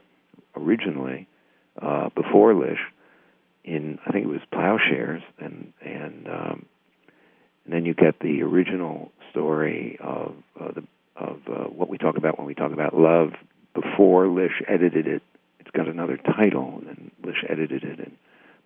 originally 0.55 1.27
uh, 1.79 2.09
before 2.15 2.55
Lish 2.55 2.79
in 3.63 3.99
I 4.05 4.11
think 4.11 4.25
it 4.25 4.29
was 4.29 4.41
Plowshares, 4.51 5.21
and 5.39 5.73
and 5.81 6.27
um, 6.27 6.65
and 7.65 7.73
then 7.73 7.85
you 7.85 7.93
get 7.93 8.19
the 8.19 8.41
original 8.43 9.11
story 9.31 9.97
of 10.01 10.35
uh, 10.59 10.71
the 10.73 10.83
of 11.15 11.39
uh, 11.47 11.63
what 11.65 11.89
we 11.89 11.97
talk 11.97 12.17
about 12.17 12.37
when 12.37 12.47
we 12.47 12.55
talk 12.55 12.71
about 12.71 12.95
love 12.95 13.33
before 13.73 14.27
Lish 14.27 14.61
edited 14.67 15.07
it. 15.07 15.21
It's 15.59 15.71
got 15.71 15.87
another 15.87 16.17
title, 16.17 16.81
and 16.87 17.11
Lish 17.23 17.43
edited 17.47 17.83
it 17.83 17.99
and 17.99 18.17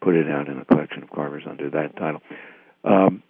put 0.01 0.15
it 0.15 0.29
out 0.29 0.47
in 0.47 0.57
a 0.59 0.65
collection 0.65 1.03
of 1.03 1.09
Carvers 1.09 1.43
under 1.47 1.69
that 1.71 1.95
title. 1.97 2.21
Um, 2.83 3.23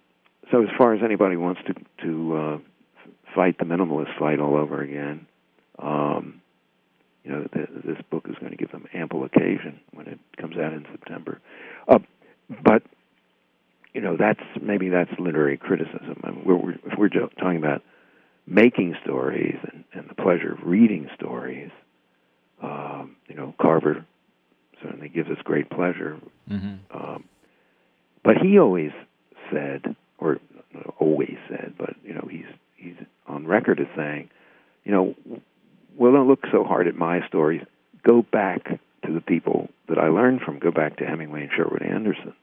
so 0.50 0.62
as 0.62 0.68
far 0.78 0.94
as 0.94 1.00
anybody 1.02 1.36
wants 1.36 1.60
to 1.66 1.74
to 2.04 2.36
uh, 2.36 2.58
fight 3.34 3.58
the 3.58 3.64
minimalist 3.64 4.16
fight 4.18 4.38
all 4.38 4.56
over 4.56 4.80
again, 4.80 5.26
um, 5.78 6.40
you 7.24 7.32
know, 7.32 7.46
th- 7.52 7.68
this 7.84 7.98
book 8.10 8.26
is 8.28 8.36
going 8.38 8.52
to 8.52 8.56
give 8.56 8.70
them 8.70 8.86
ample 8.94 9.24
occasion 9.24 9.80
when 9.92 10.06
it 10.06 10.18
comes 10.40 10.56
out 10.56 10.72
in 10.72 10.86
September. 10.92 11.40
Uh, 11.88 11.98
but 12.64 12.82
you 13.94 14.00
know, 14.02 14.16
that's 14.18 14.42
maybe 14.60 14.90
that's 14.90 15.10
literary 15.18 15.56
criticism. 15.56 16.20
I 16.22 16.30
mean, 16.30 16.42
we're, 16.44 16.56
we're, 16.56 16.72
if 16.72 16.98
we're 16.98 17.08
talking 17.08 17.56
about 17.56 17.82
making 18.46 18.94
stories 19.02 19.56
and, 19.72 19.84
and 19.94 20.08
the 20.08 20.14
pleasure 20.14 20.52
of 20.52 20.58
reading 20.64 21.08
stories, 21.14 21.70
um, 22.62 23.16
you 23.26 23.34
know, 23.34 23.54
Carver 23.60 24.04
certainly 24.82 25.08
gives 25.08 25.30
us 25.30 25.38
great 25.44 25.70
pleasure. 25.70 26.18
Mm-hmm. 26.50 26.74
Um, 26.94 27.24
but 28.22 28.36
he 28.36 28.58
always 28.58 28.90
said, 29.50 29.96
or 30.18 30.40
always 30.98 31.38
said, 31.48 31.74
but 31.78 31.94
you 32.04 32.12
know, 32.12 32.28
he's 32.30 32.46
he's 32.76 32.96
on 33.26 33.46
record 33.46 33.80
as 33.80 33.86
saying, 33.96 34.28
you 34.84 34.92
know, 34.92 35.14
well, 35.96 36.12
don't 36.12 36.28
look 36.28 36.44
so 36.52 36.64
hard 36.64 36.86
at 36.86 36.94
my 36.94 37.26
stories. 37.26 37.62
Go 38.04 38.22
back 38.22 38.78
to 39.06 39.12
the 39.12 39.20
people 39.20 39.68
that 39.88 39.98
I 39.98 40.08
learned 40.08 40.40
from. 40.40 40.58
Go 40.58 40.70
back 40.70 40.98
to 40.98 41.06
Hemingway 41.06 41.42
and 41.42 41.50
Sherwood 41.56 41.82
Anderson, 41.82 42.34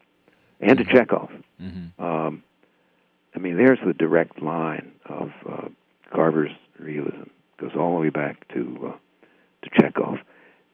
and 0.59 0.79
mm-hmm. 0.79 0.89
to 0.89 0.97
Chekhov. 0.97 1.29
Mm-hmm. 1.61 2.03
Um, 2.03 2.43
I 3.35 3.39
mean, 3.39 3.57
there's 3.57 3.79
the 3.85 3.93
direct 3.93 4.41
line 4.41 4.91
of 5.05 5.31
uh, 5.49 5.67
Carver's 6.13 6.51
realism. 6.79 7.29
Goes 7.59 7.71
all 7.77 7.95
the 7.95 8.01
way 8.01 8.09
back 8.09 8.47
to 8.49 8.93
uh, 8.93 8.97
to 9.63 9.69
Chekhov, 9.79 10.17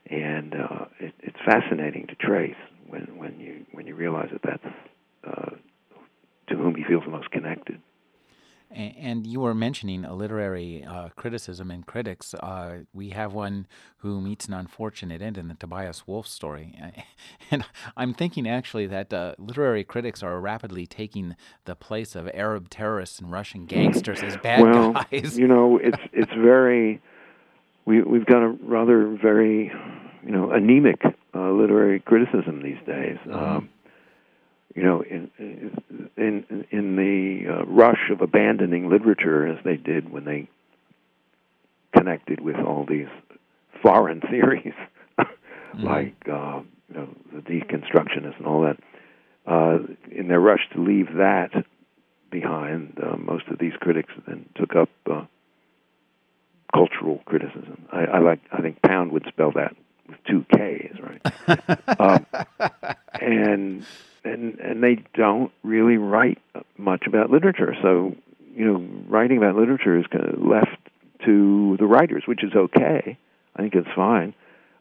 and 0.09 0.55
uh, 0.55 0.85
it, 0.99 1.13
it's 1.19 1.37
fascinating 1.45 2.07
to 2.07 2.15
trace 2.15 2.55
when 2.87 3.17
when 3.17 3.39
you 3.39 3.65
when 3.71 3.85
you 3.85 3.95
realize 3.95 4.29
that 4.31 4.41
that's 4.43 4.75
uh, 5.23 5.51
to 6.47 6.55
whom 6.55 6.75
he 6.75 6.83
feels 6.83 7.03
most 7.07 7.31
connected. 7.31 7.81
And 8.71 9.25
you 9.25 9.39
were 9.39 9.55
mentioning 9.55 10.05
a 10.05 10.13
literary 10.13 10.83
uh, 10.83 11.09
criticism 11.15 11.71
and 11.71 11.85
critics. 11.85 12.35
Uh, 12.35 12.79
we 12.93 13.09
have 13.09 13.33
one 13.33 13.65
who 13.97 14.21
meets 14.21 14.47
an 14.47 14.53
unfortunate 14.53 15.23
end 15.23 15.39
in 15.39 15.47
the 15.47 15.55
Tobias 15.55 16.05
Wolff 16.05 16.27
story. 16.27 16.77
And 17.51 17.65
I'm 17.97 18.13
thinking 18.13 18.47
actually 18.47 18.85
that 18.87 19.11
uh, 19.11 19.33
literary 19.39 19.83
critics 19.83 20.21
are 20.21 20.39
rapidly 20.39 20.85
taking 20.85 21.35
the 21.65 21.75
place 21.75 22.15
of 22.15 22.29
Arab 22.33 22.69
terrorists 22.69 23.17
and 23.19 23.31
Russian 23.31 23.65
gangsters 23.65 24.21
as 24.21 24.37
bad 24.37 24.61
well, 24.61 24.93
guys. 24.93 25.37
You 25.37 25.47
know, 25.47 25.77
it's 25.77 25.97
it's 26.13 26.31
very 26.33 27.01
we 27.85 28.03
we've 28.03 28.25
got 28.25 28.43
a 28.43 28.49
rather 28.49 29.07
very 29.07 29.71
you 30.23 30.31
know 30.31 30.51
anemic 30.51 31.01
uh, 31.33 31.51
literary 31.51 31.99
criticism 31.99 32.61
these 32.61 32.77
days. 32.85 33.17
Mm-hmm. 33.25 33.33
Um, 33.33 33.69
you 34.75 34.83
know, 34.83 35.01
in 35.01 35.31
in 36.15 36.65
in 36.69 36.95
the 36.95 37.51
uh, 37.51 37.65
rush 37.65 38.09
of 38.11 38.21
abandoning 38.21 38.89
literature 38.89 39.47
as 39.47 39.57
they 39.63 39.77
did 39.77 40.11
when 40.11 40.25
they 40.25 40.47
connected 41.95 42.39
with 42.39 42.55
all 42.55 42.85
these 42.87 43.07
foreign 43.81 44.21
theories, 44.29 44.73
mm-hmm. 45.19 45.83
like 45.83 46.15
uh, 46.31 46.61
you 46.89 46.95
know, 46.95 47.09
the 47.33 47.41
deconstructionists 47.41 48.37
and 48.37 48.47
all 48.47 48.61
that. 48.61 48.77
Uh, 49.47 49.79
in 50.11 50.27
their 50.27 50.39
rush 50.39 50.59
to 50.73 50.79
leave 50.79 51.07
that 51.15 51.49
behind, 52.29 52.95
uh, 53.01 53.17
most 53.17 53.47
of 53.47 53.57
these 53.57 53.73
critics 53.79 54.13
then 54.27 54.47
took 54.55 54.75
up 54.75 54.89
uh, 55.09 55.25
cultural 56.71 57.19
criticism. 57.25 57.87
I, 57.91 58.01
I 58.05 58.19
like. 58.19 58.41
I 58.51 58.61
think 58.61 58.81
Pound 58.83 59.11
would 59.11 59.25
spell 59.27 59.51
that 59.53 59.75
with 60.07 60.17
two 60.29 60.45
K's, 60.51 60.95
right? 61.01 61.99
um, 61.99 62.25
and 63.19 63.85
and 64.23 64.59
and 64.59 64.83
they 64.83 65.03
don't 65.13 65.51
really 65.63 65.97
write 65.97 66.39
much 66.77 67.03
about 67.07 67.29
literature. 67.29 67.75
So 67.81 68.15
you 68.55 68.65
know, 68.65 68.89
writing 69.07 69.37
about 69.37 69.55
literature 69.55 69.97
is 69.97 70.05
kind 70.07 70.25
of 70.25 70.41
left 70.41 70.77
to 71.25 71.77
the 71.79 71.85
writers, 71.85 72.23
which 72.25 72.43
is 72.43 72.53
okay. 72.55 73.17
I 73.55 73.61
think 73.61 73.75
it's 73.75 73.87
fine. 73.95 74.33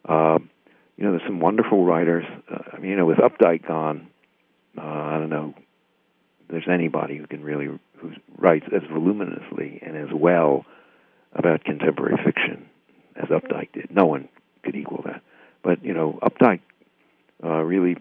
Uh, 0.09 0.39
you 0.97 1.05
know, 1.05 1.13
there's 1.13 1.23
some 1.27 1.41
wonderful 1.41 1.85
writers. 1.85 2.25
Uh, 2.51 2.59
I 2.73 2.79
mean, 2.79 2.91
you 2.91 2.97
know, 2.97 3.07
with 3.07 3.19
Updike 3.19 3.67
gone, 3.67 4.09
uh, 4.77 4.83
I 4.83 5.19
don't 5.19 5.31
know. 5.31 5.55
There's 6.51 6.69
anybody 6.69 7.17
who 7.19 7.27
can 7.27 7.43
really 7.43 7.67
who 7.99 8.13
writes 8.37 8.67
as 8.75 8.83
voluminously 8.91 9.81
and 9.83 9.97
as 9.97 10.09
well 10.13 10.65
about 11.35 11.65
contemporary 11.65 12.17
fiction 12.25 12.69
as 13.17 13.29
Updike 13.29 13.73
did. 13.73 13.91
No 13.91 14.07
one 14.07 14.29
could 14.63 14.75
equal 14.75 15.03
that. 15.05 15.23
But 15.63 15.85
you 15.85 15.93
know, 15.93 16.19
Updike 16.23 16.61
uh, 17.45 17.63
really 17.63 17.97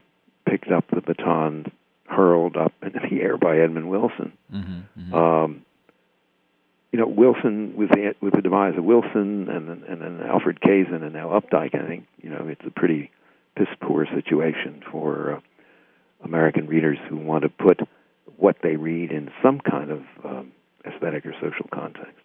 picked 0.49 0.71
up 0.71 0.85
the 0.93 1.01
baton 1.01 1.71
hurled 2.07 2.57
up 2.57 2.73
into 2.81 2.99
the 3.09 3.21
air 3.21 3.37
by 3.37 3.57
Edmund 3.59 3.89
Wilson. 3.89 4.33
Mm-hmm, 4.53 5.01
mm-hmm. 5.01 5.13
Um, 5.13 5.65
you 6.91 6.99
know, 6.99 7.07
Wilson 7.07 7.75
with 7.75 7.89
the 7.89 8.15
with 8.21 8.33
the 8.33 8.41
demise 8.41 8.77
of 8.77 8.83
Wilson 8.83 9.49
and 9.49 9.83
and 9.83 10.01
then 10.01 10.21
Alfred 10.25 10.59
Kazin 10.61 11.03
and 11.03 11.13
now 11.13 11.39
Updike, 11.39 11.75
I 11.75 11.85
think 11.85 12.07
you 12.21 12.29
know 12.29 12.47
it's 12.47 12.65
a 12.65 12.71
pretty 12.71 13.11
piss 13.55 13.67
poor 13.81 14.05
situation 14.05 14.81
for 14.91 15.33
uh, 15.33 15.39
American 16.23 16.67
readers 16.67 16.97
who 17.09 17.17
want 17.17 17.43
to 17.43 17.49
put 17.49 17.81
what 18.37 18.57
they 18.61 18.75
read 18.75 19.11
in 19.11 19.29
some 19.43 19.59
kind 19.59 19.91
of 19.91 20.03
um, 20.23 20.51
aesthetic 20.85 21.25
or 21.25 21.33
social 21.33 21.67
context. 21.71 22.15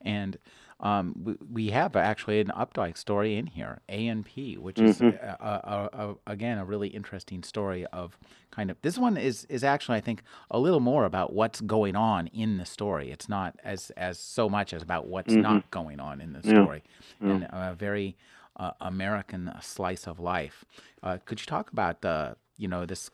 And 0.00 0.38
um, 0.82 1.14
we, 1.22 1.36
we, 1.50 1.70
have 1.70 1.94
actually 1.94 2.40
an 2.40 2.48
Updike 2.48 2.98
story 2.98 3.36
in 3.36 3.46
here, 3.46 3.80
A 3.88 4.08
and 4.08 4.24
P, 4.26 4.56
which 4.56 4.80
is 4.80 4.98
mm-hmm. 4.98 5.16
a, 5.24 5.88
a, 5.94 6.08
a, 6.08 6.14
again 6.26 6.58
a 6.58 6.64
really 6.64 6.88
interesting 6.88 7.44
story 7.44 7.86
of 7.86 8.18
kind 8.50 8.68
of 8.68 8.76
this 8.82 8.98
one 8.98 9.16
is 9.16 9.44
is 9.44 9.62
actually 9.62 9.98
I 9.98 10.00
think 10.00 10.22
a 10.50 10.58
little 10.58 10.80
more 10.80 11.04
about 11.04 11.32
what's 11.32 11.60
going 11.60 11.94
on 11.94 12.26
in 12.28 12.58
the 12.58 12.66
story. 12.66 13.12
It's 13.12 13.28
not 13.28 13.58
as 13.62 13.90
as 13.96 14.18
so 14.18 14.48
much 14.48 14.72
as 14.72 14.82
about 14.82 15.06
what's 15.06 15.32
mm-hmm. 15.32 15.42
not 15.42 15.70
going 15.70 16.00
on 16.00 16.20
in 16.20 16.32
the 16.32 16.42
story, 16.42 16.82
yeah. 17.20 17.30
and 17.30 17.44
a 17.50 17.76
very 17.78 18.16
uh, 18.56 18.72
American 18.80 19.52
slice 19.60 20.08
of 20.08 20.18
life. 20.18 20.64
Uh, 21.02 21.18
could 21.24 21.40
you 21.40 21.46
talk 21.46 21.70
about 21.70 22.02
the 22.02 22.36
you 22.56 22.66
know 22.66 22.86
this 22.86 23.08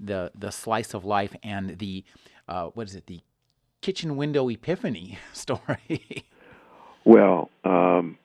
the 0.00 0.32
the 0.34 0.50
slice 0.50 0.92
of 0.92 1.04
life 1.04 1.36
and 1.44 1.78
the 1.78 2.04
uh, 2.48 2.66
what 2.68 2.88
is 2.88 2.96
it 2.96 3.06
the 3.06 3.20
kitchen 3.80 4.16
window 4.16 4.48
epiphany 4.48 5.18
story. 5.32 6.24
Well, 7.04 7.50
um, 7.64 8.18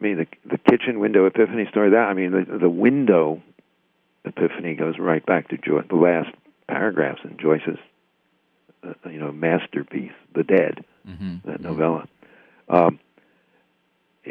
I 0.00 0.04
mean 0.04 0.16
the 0.18 0.26
the 0.48 0.58
kitchen 0.58 1.00
window 1.00 1.26
epiphany 1.26 1.66
story. 1.70 1.90
That 1.90 2.08
I 2.08 2.14
mean 2.14 2.32
the 2.32 2.58
the 2.58 2.68
window 2.68 3.42
epiphany 4.24 4.74
goes 4.74 4.98
right 4.98 5.24
back 5.24 5.48
to 5.48 5.56
Joyce, 5.56 5.86
the 5.88 5.96
last 5.96 6.30
paragraphs 6.68 7.20
in 7.24 7.36
Joyce's 7.38 7.78
uh, 8.82 9.08
you 9.08 9.18
know 9.18 9.32
masterpiece, 9.32 10.12
The 10.34 10.44
Dead, 10.44 10.84
mm-hmm. 11.06 11.48
that 11.48 11.60
novella. 11.60 12.08
Um, 12.68 13.00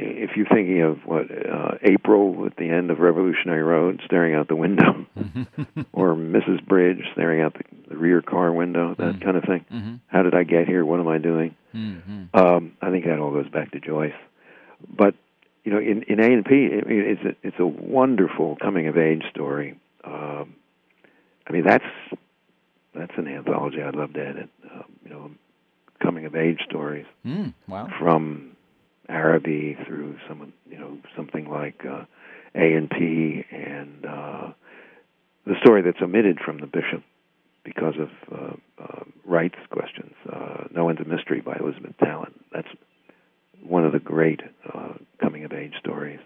if 0.01 0.32
you're 0.36 0.48
thinking 0.48 0.82
of 0.82 1.00
what 1.06 1.25
uh, 1.32 1.77
April 1.84 2.46
at 2.46 2.56
the 2.58 2.70
end 2.70 2.91
of 2.91 3.00
Revolutionary 3.00 3.63
Road, 3.63 4.01
staring 4.06 4.36
out 4.36 4.48
the 4.48 4.56
window, 4.56 5.06
or 5.94 6.15
Mrs. 6.15 6.65
Bridge 6.65 7.03
staring 7.13 7.41
out 7.41 7.53
the, 7.53 7.63
the 7.89 7.98
rear 7.98 8.22
car 8.22 8.51
window, 8.51 8.96
that 8.98 9.03
mm-hmm. 9.03 9.24
kind 9.24 9.38
of 9.38 9.44
thing. 9.44 9.65
Mm-hmm. 9.72 9.96
How 10.08 10.24
did 10.24 10.34
I 10.34 10.44
get 10.44 10.68
here? 10.68 10.86
What 10.86 11.00
am 11.00 11.08
I 11.08 11.18
doing? 11.18 11.56
Mm-hmm. 11.75 12.25
Um, 12.34 12.74
I 12.82 12.91
think 12.91 13.06
that 13.06 13.20
all 13.20 13.32
goes 13.32 13.50
back 13.50 13.72
to 13.72 13.79
Joyce. 13.79 14.13
But 14.88 15.15
you 15.63 15.74
know, 15.74 15.79
in 15.79 16.03
in 16.03 16.20
A 16.20 16.34
and 16.34 16.46
P, 16.46 16.70
it's 16.72 17.22
a 17.24 17.48
it's 17.48 17.60
a 17.60 17.65
wonderful 17.65 18.56
coming 18.62 18.88
of 18.88 18.98
age 18.98 19.24
story. 19.29 19.79
Um, 20.03 20.56
I 21.48 21.51
mean, 21.51 21.65
that's 21.65 21.84
that's 22.96 23.13
an 23.18 23.27
anthology 23.27 23.82
I'd 23.82 23.96
love 23.96 24.13
to 24.13 24.25
edit. 24.25 24.50
Um, 24.72 24.86
you 25.03 25.10
know, 25.10 25.32
coming 26.01 26.25
of 26.25 26.36
age 26.36 26.60
stories. 26.68 27.06
Mm, 27.25 27.53
wow. 27.68 27.89
From 28.00 28.56
Araby 29.10 29.78
through 29.86 30.18
some, 30.28 30.54
you 30.70 30.78
know, 30.78 30.98
something 31.16 31.50
like 31.50 31.84
uh, 31.86 32.06
A 32.56 32.74
and 32.74 32.89
P, 32.89 33.44
and 33.51 34.06
uh, 34.06 34.51
the 35.46 35.56
story 35.62 35.82
that's 35.82 36.01
omitted 36.01 36.39
from 36.39 36.60
the 36.60 36.68
Bishop 36.68 37.04
because 37.63 37.96
of 38.00 38.10
uh, 38.32 38.54
uh, 38.82 39.04
rights 39.25 39.58
questions. 39.70 40.13
Uh, 40.32 40.66
no 40.72 40.89
End 40.89 41.00
of 41.00 41.08
Mystery 41.08 41.42
by 41.42 41.58
Elizabeth 41.60 41.96
Tallent. 42.01 42.34
That's 42.54 42.68
one 43.62 43.86
of 43.86 43.92
the 43.92 44.00
great 44.00 44.42
uh, 44.74 44.94
coming 45.22 45.44
of 45.44 45.51
age 45.51 45.74
stories. 45.80 46.20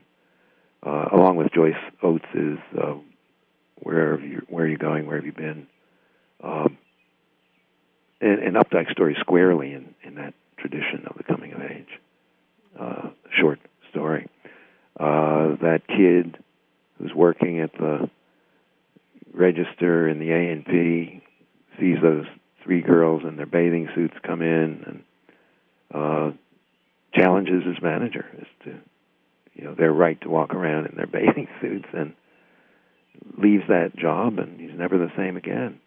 Uh, 0.86 1.08
along 1.14 1.38
with 1.38 1.48
Joyce 1.54 1.74
Oates's 2.02 2.60
uh, 2.78 2.96
"Where 3.78 4.12
have 4.18 4.22
you, 4.22 4.46
Where 4.50 4.66
are 4.66 4.68
you 4.68 4.78
going? 4.78 5.08
Where 5.08 5.16
have 5.16 5.26
you 5.26 5.32
been?" 5.32 5.68
Um, 6.44 6.78
and, 8.20 8.40
and 8.40 8.56
Updike 8.56 8.92
story 8.92 9.16
squarely 9.20 9.74
in, 9.74 9.96
in 10.04 10.16
that 10.16 10.34
tradition 10.58 11.06
of 11.08 11.18
the 11.18 11.24
coming 11.24 11.54
of 11.54 11.62
age 11.62 12.00
uh, 12.80 13.10
short 13.40 13.60
story. 13.90 14.28
Uh, 15.00 15.56
that 15.62 15.82
kid 15.88 16.38
who's 16.98 17.14
working 17.16 17.60
at 17.60 17.74
the 17.74 18.10
register 19.34 20.08
in 20.08 20.20
the 20.20 20.32
A 20.32 20.52
and 20.52 20.66
P 20.66 21.22
sees 21.80 21.98
those 22.02 22.26
three 22.64 22.82
girls 22.82 23.24
in 23.28 23.36
their 23.36 23.46
bathing 23.46 23.90
suits 23.96 24.14
come 24.26 24.42
in 24.42 24.84
and 24.86 25.04
uh, 25.94 26.32
challenges 27.14 27.64
his 27.66 27.82
manager 27.82 28.26
as 28.40 28.48
to 28.64 28.80
you 29.54 29.64
know 29.64 29.76
their 29.76 29.92
right 29.92 30.20
to 30.22 30.30
walk 30.30 30.54
around 30.54 30.86
in 30.86 30.96
their 30.96 31.08
bathing 31.12 31.48
suits 31.62 31.88
and 31.94 32.14
leaves 33.38 33.64
that 33.68 33.96
job 33.96 34.40
and 34.40 34.60
he's 34.60 34.78
never 34.78 34.98
the 34.98 35.12
same 35.18 35.38
again. 35.38 35.80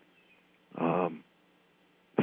Um, 0.78 1.22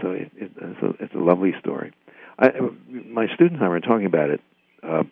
so 0.02 0.12
it, 0.12 0.32
it, 0.36 0.52
it's, 0.58 0.82
a, 0.82 1.04
it's 1.04 1.16
a 1.16 1.20
lovely 1.20 1.54
story. 1.60 1.94
I, 2.38 2.50
my 2.90 3.28
students 3.34 3.56
and 3.56 3.64
I 3.64 3.70
were 3.70 3.80
talking 3.80 4.06
about 4.06 4.30
it 4.30 4.42
uh, 4.84 5.04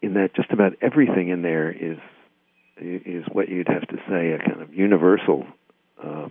in 0.00 0.14
that 0.14 0.34
just 0.34 0.50
about 0.50 0.74
everything 0.80 1.28
in 1.28 1.42
there 1.42 1.70
is 1.70 1.98
is 2.80 3.24
what 3.32 3.48
you'd 3.48 3.68
have 3.68 3.86
to 3.88 3.96
say 4.08 4.32
a 4.32 4.38
kind 4.38 4.62
of 4.62 4.72
universal 4.72 5.46
uh, 6.02 6.28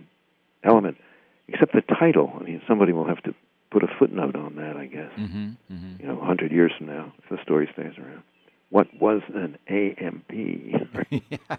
element, 0.64 0.96
except 1.46 1.74
the 1.74 1.82
title. 1.82 2.32
I 2.40 2.42
mean, 2.42 2.62
somebody 2.66 2.92
will 2.92 3.06
have 3.06 3.22
to 3.24 3.34
put 3.70 3.82
a 3.82 3.88
footnote 3.98 4.34
on 4.34 4.56
that, 4.56 4.76
I 4.76 4.86
guess. 4.86 5.12
Mm-hmm, 5.18 5.48
mm-hmm. 5.70 5.92
You 6.00 6.06
know, 6.08 6.20
a 6.20 6.24
hundred 6.24 6.52
years 6.52 6.72
from 6.78 6.86
now, 6.86 7.12
if 7.22 7.28
the 7.28 7.42
story 7.42 7.68
stays 7.72 7.92
around. 7.98 8.22
What 8.70 8.88
was 9.00 9.22
an 9.34 9.58
A 9.68 9.94
and 9.98 10.26
P? 10.28 10.74
yeah. 11.10 11.56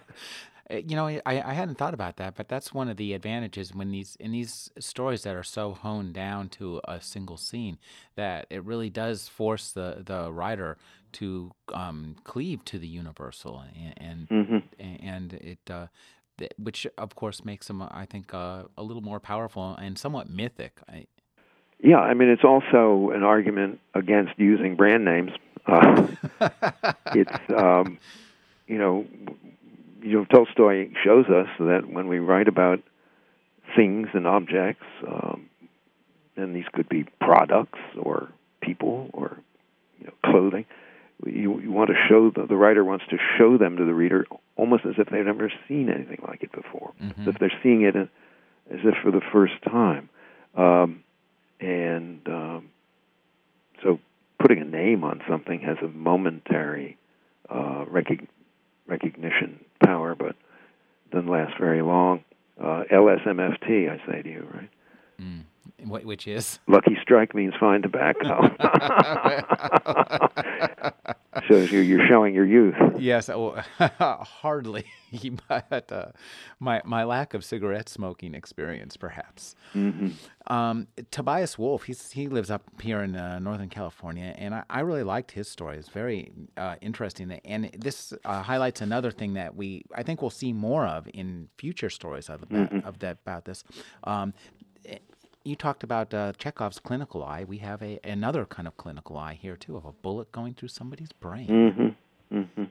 Uh, 0.71 0.77
you 0.77 0.95
know, 0.95 1.08
I, 1.08 1.21
I 1.25 1.53
hadn't 1.53 1.77
thought 1.77 1.93
about 1.93 2.17
that, 2.17 2.36
but 2.36 2.47
that's 2.47 2.73
one 2.73 2.89
of 2.89 2.97
the 2.97 3.13
advantages 3.13 3.73
when 3.73 3.91
these 3.91 4.17
in 4.19 4.32
these 4.32 4.69
stories 4.79 5.23
that 5.23 5.36
are 5.36 5.43
so 5.43 5.73
honed 5.73 6.13
down 6.13 6.49
to 6.49 6.82
a 6.86 7.01
single 7.01 7.38
scene 7.38 7.77
that 8.15 8.45
it 8.49 8.63
really 8.63 8.89
does 8.89 9.27
force 9.27 9.71
the 9.71 10.03
the 10.05 10.32
writer 10.32 10.77
to 11.13 11.51
um, 11.73 12.15
cleave 12.23 12.63
to 12.65 12.77
the 12.77 12.88
universal 12.88 13.63
and 13.97 14.29
and, 14.29 14.29
mm-hmm. 14.29 15.05
and 15.05 15.34
it. 15.34 15.60
Uh, 15.69 15.88
which 16.58 16.88
of 16.97 17.15
course 17.15 17.43
makes 17.43 17.67
them, 17.67 17.82
I 17.82 18.05
think, 18.05 18.34
uh, 18.34 18.63
a 18.77 18.82
little 18.82 19.01
more 19.01 19.19
powerful 19.19 19.75
and 19.75 19.99
somewhat 19.99 20.29
mythic. 20.29 20.79
I, 20.88 21.05
yeah, 21.82 21.99
I 21.99 22.13
mean, 22.13 22.29
it's 22.29 22.43
also 22.43 23.12
an 23.12 23.23
argument 23.23 23.82
against 23.93 24.34
using 24.38 24.75
brand 24.75 25.05
names. 25.05 25.32
Uh, 25.65 26.08
it's, 27.08 27.39
um, 27.55 27.97
you 28.67 28.77
know, 28.77 29.05
you 30.01 30.17
know, 30.17 30.25
Tolstoy 30.25 30.89
shows 31.03 31.25
us 31.25 31.47
that 31.59 31.89
when 31.91 32.07
we 32.07 32.19
write 32.19 32.47
about 32.47 32.79
things 33.75 34.07
and 34.13 34.27
objects, 34.27 34.85
um, 35.07 35.49
and 36.35 36.55
these 36.55 36.65
could 36.73 36.88
be 36.89 37.05
products 37.19 37.79
or 37.97 38.29
people 38.62 39.09
or 39.13 39.38
you 39.99 40.07
know, 40.07 40.13
clothing, 40.25 40.65
you, 41.25 41.59
you 41.59 41.71
want 41.71 41.89
to 41.89 41.95
show 42.07 42.31
the, 42.31 42.47
the 42.47 42.55
writer 42.55 42.83
wants 42.83 43.05
to 43.09 43.17
show 43.38 43.57
them 43.57 43.77
to 43.77 43.85
the 43.85 43.93
reader 43.93 44.25
almost 44.55 44.85
as 44.85 44.93
if 44.97 45.09
they've 45.09 45.25
never 45.25 45.51
seen 45.67 45.89
anything 45.89 46.21
like 46.27 46.43
it 46.43 46.51
before, 46.51 46.93
mm-hmm. 47.01 47.21
as 47.21 47.27
if 47.27 47.39
they're 47.39 47.51
seeing 47.62 47.81
it 47.81 47.95
as 47.95 48.79
if 48.83 48.95
for 49.03 49.12
the 49.12 49.21
first 49.33 49.53
time. 49.63 50.09
Um, 50.55 51.03
and 51.59 52.21
um, 52.27 52.69
so 53.83 53.99
putting 54.39 54.62
a 54.62 54.65
name 54.65 55.03
on 55.03 55.21
something 55.29 55.59
has 55.59 55.77
a 55.83 55.88
momentary 55.88 56.97
uh, 57.49 57.85
recognition 57.88 58.29
recognition 58.89 59.59
power, 59.83 60.15
but 60.15 60.35
doesn't 61.12 61.29
last 61.29 61.53
very 61.59 61.81
long. 61.81 62.23
Uh, 62.62 62.83
I 63.69 63.99
say 64.10 64.21
to 64.21 64.29
you, 64.29 64.47
right? 64.53 64.69
Mm. 65.21 65.43
Which 66.03 66.27
is? 66.27 66.60
Lucky 66.67 66.97
Strike 67.01 67.34
means 67.34 67.53
fine 67.60 67.82
tobacco. 67.82 68.49
Shows 71.49 71.71
you 71.71 71.79
you're 71.79 72.07
showing 72.07 72.35
your 72.35 72.45
youth. 72.45 72.75
Yes, 72.99 73.27
well, 73.27 73.63
hardly, 73.79 74.85
but 75.47 75.91
uh, 75.91 76.12
my 76.59 76.79
my 76.85 77.03
lack 77.03 77.33
of 77.33 77.43
cigarette 77.43 77.89
smoking 77.89 78.35
experience, 78.35 78.95
perhaps. 78.95 79.55
Mm-hmm. 79.73 80.53
Um, 80.53 80.88
Tobias 81.09 81.57
Wolff, 81.57 81.83
he's 81.83 82.12
he 82.12 82.27
lives 82.27 82.51
up 82.51 82.62
here 82.79 83.01
in 83.01 83.15
uh, 83.15 83.39
Northern 83.39 83.69
California, 83.69 84.35
and 84.38 84.53
I, 84.53 84.63
I, 84.69 84.81
really 84.81 85.01
liked 85.01 85.31
his 85.31 85.47
story. 85.47 85.77
It's 85.77 85.89
very 85.89 86.31
uh, 86.55 86.75
interesting, 86.81 87.31
and 87.43 87.71
this 87.75 88.13
uh, 88.25 88.43
highlights 88.43 88.81
another 88.81 89.09
thing 89.09 89.33
that 89.33 89.55
we 89.55 89.85
I 89.95 90.03
think 90.03 90.21
we'll 90.21 90.29
see 90.29 90.53
more 90.53 90.85
of 90.85 91.07
in 91.15 91.49
future 91.57 91.89
stories 91.89 92.29
of, 92.29 92.41
mm-hmm. 92.41 92.88
of 92.88 92.99
that 92.99 93.17
about 93.25 93.45
this. 93.45 93.63
Um, 94.03 94.35
you 95.43 95.56
talked 95.56 95.84
about 95.84 96.13
uh, 96.13 96.34
Chekhov's 96.38 96.80
clinical 96.80 97.23
eye. 97.23 97.43
We 97.43 97.58
have 97.60 97.82
a 97.82 97.99
another 98.04 98.45
kind 98.45 98.67
of 98.67 98.78
clinical 98.78 99.17
eye 99.17 99.38
here 99.39 99.56
too, 99.56 99.78
of 99.78 99.86
a 99.86 99.91
bullet 99.91 100.32
going 100.32 100.54
through 100.54 100.69
somebody's 100.69 101.12
brain. 101.12 101.47
Mm-hmm. 101.47 102.38
Mm-hmm. 102.38 102.63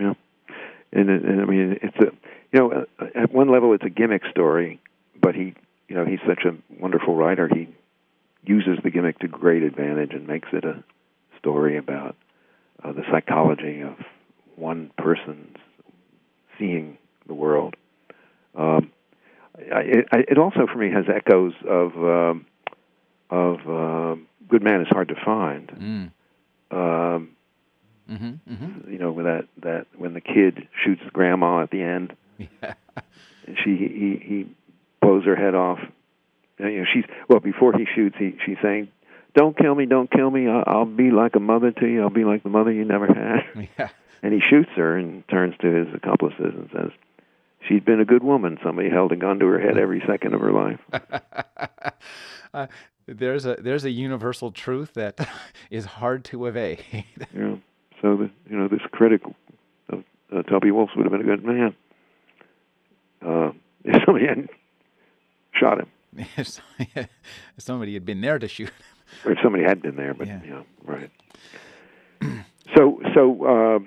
Yeah, 0.00 0.14
and, 0.92 1.10
and 1.10 1.40
I 1.40 1.44
mean 1.44 1.78
it's 1.82 1.96
a 1.96 2.12
you 2.52 2.58
know 2.60 2.86
at 3.14 3.32
one 3.32 3.50
level 3.50 3.72
it's 3.74 3.84
a 3.84 3.90
gimmick 3.90 4.22
story, 4.30 4.80
but 5.20 5.34
he 5.34 5.54
you 5.88 5.96
know 5.96 6.04
he's 6.04 6.20
such 6.26 6.44
a 6.44 6.56
wonderful 6.80 7.14
writer. 7.14 7.48
He 7.48 7.68
uses 8.44 8.78
the 8.82 8.90
gimmick 8.90 9.18
to 9.20 9.28
great 9.28 9.62
advantage 9.62 10.12
and 10.12 10.26
makes 10.26 10.48
it 10.52 10.64
a 10.64 10.82
story 11.38 11.76
about 11.76 12.16
uh, 12.82 12.92
the 12.92 13.02
psychology 13.10 13.80
of 13.80 13.96
one 14.56 14.90
person's 14.96 15.56
seeing 16.58 16.98
the 17.26 17.34
world. 17.34 17.76
Um, 19.70 19.82
it, 19.84 20.06
it 20.12 20.38
also 20.38 20.66
for 20.66 20.78
me 20.78 20.90
has 20.90 21.04
echoes 21.08 21.52
of 21.68 21.92
um, 21.96 22.46
of 23.30 23.60
uh, 23.68 24.20
Good 24.48 24.62
Man 24.62 24.80
is 24.80 24.88
Hard 24.88 25.08
to 25.08 25.14
Find. 25.24 25.68
Mm. 25.68 26.10
Um, 26.72 27.30
mm-hmm, 28.10 28.52
mm-hmm. 28.52 28.92
You 28.92 28.98
know, 28.98 29.12
with 29.12 29.26
that 29.26 29.48
that 29.62 29.86
when 29.96 30.14
the 30.14 30.20
kid 30.20 30.68
shoots 30.84 31.02
grandma 31.12 31.62
at 31.62 31.70
the 31.70 31.82
end, 31.82 32.14
yeah. 32.38 32.74
she 33.64 33.76
he 33.76 34.22
he 34.22 34.56
blows 35.00 35.24
her 35.24 35.36
head 35.36 35.54
off. 35.54 35.78
And, 36.58 36.72
you 36.72 36.78
know, 36.80 36.86
she's 36.92 37.04
well 37.28 37.40
before 37.40 37.72
he 37.72 37.86
shoots, 37.94 38.16
he 38.18 38.36
she's 38.44 38.58
saying, 38.62 38.88
"Don't 39.34 39.56
kill 39.56 39.74
me, 39.74 39.86
don't 39.86 40.10
kill 40.10 40.30
me. 40.30 40.48
I'll, 40.48 40.64
I'll 40.66 40.84
be 40.84 41.10
like 41.10 41.34
a 41.36 41.40
mother 41.40 41.70
to 41.70 41.86
you. 41.86 42.02
I'll 42.02 42.10
be 42.10 42.24
like 42.24 42.42
the 42.42 42.50
mother 42.50 42.72
you 42.72 42.84
never 42.84 43.06
had." 43.06 43.68
Yeah. 43.78 43.88
And 44.22 44.34
he 44.34 44.40
shoots 44.40 44.68
her 44.76 44.98
and 44.98 45.26
turns 45.28 45.54
to 45.62 45.66
his 45.66 45.94
accomplices 45.94 46.52
and 46.54 46.68
says, 46.74 46.90
she'd 47.68 47.84
been 47.84 48.00
a 48.00 48.04
good 48.04 48.22
woman. 48.22 48.58
Somebody 48.62 48.90
held 48.90 49.12
a 49.12 49.16
gun 49.16 49.38
to 49.38 49.46
her 49.46 49.58
head 49.60 49.76
every 49.78 50.02
second 50.06 50.34
of 50.34 50.40
her 50.40 50.52
life. 50.52 50.80
uh, 52.54 52.66
there's 53.06 53.44
a 53.46 53.56
there's 53.56 53.84
a 53.84 53.90
universal 53.90 54.50
truth 54.52 54.94
that 54.94 55.28
is 55.70 55.84
hard 55.84 56.24
to 56.26 56.46
evade. 56.46 56.82
yeah. 56.92 57.56
So 58.02 58.16
the 58.16 58.30
you 58.48 58.56
know 58.56 58.68
this 58.68 58.80
critic 58.92 59.22
of 59.88 60.04
uh, 60.32 60.42
Toby 60.42 60.70
Wolff 60.70 60.90
would 60.96 61.04
have 61.04 61.12
been 61.12 61.20
a 61.20 61.24
good 61.24 61.44
man. 61.44 61.74
Uh, 63.24 63.52
if 63.84 64.02
somebody 64.04 64.26
hadn't 64.26 64.50
shot 65.52 65.78
him. 65.80 65.88
if 66.36 66.60
somebody 67.58 67.94
had 67.94 68.04
been 68.04 68.20
there 68.20 68.38
to 68.38 68.48
shoot 68.48 68.68
him. 68.68 68.74
Or 69.24 69.32
if 69.32 69.38
somebody 69.42 69.64
had 69.64 69.82
been 69.82 69.96
there, 69.96 70.14
but 70.14 70.26
Yeah. 70.26 70.40
you 70.42 70.50
know, 70.50 70.64
right. 70.84 71.10
so, 72.76 73.00
so 73.14 73.44
uh, 73.44 73.78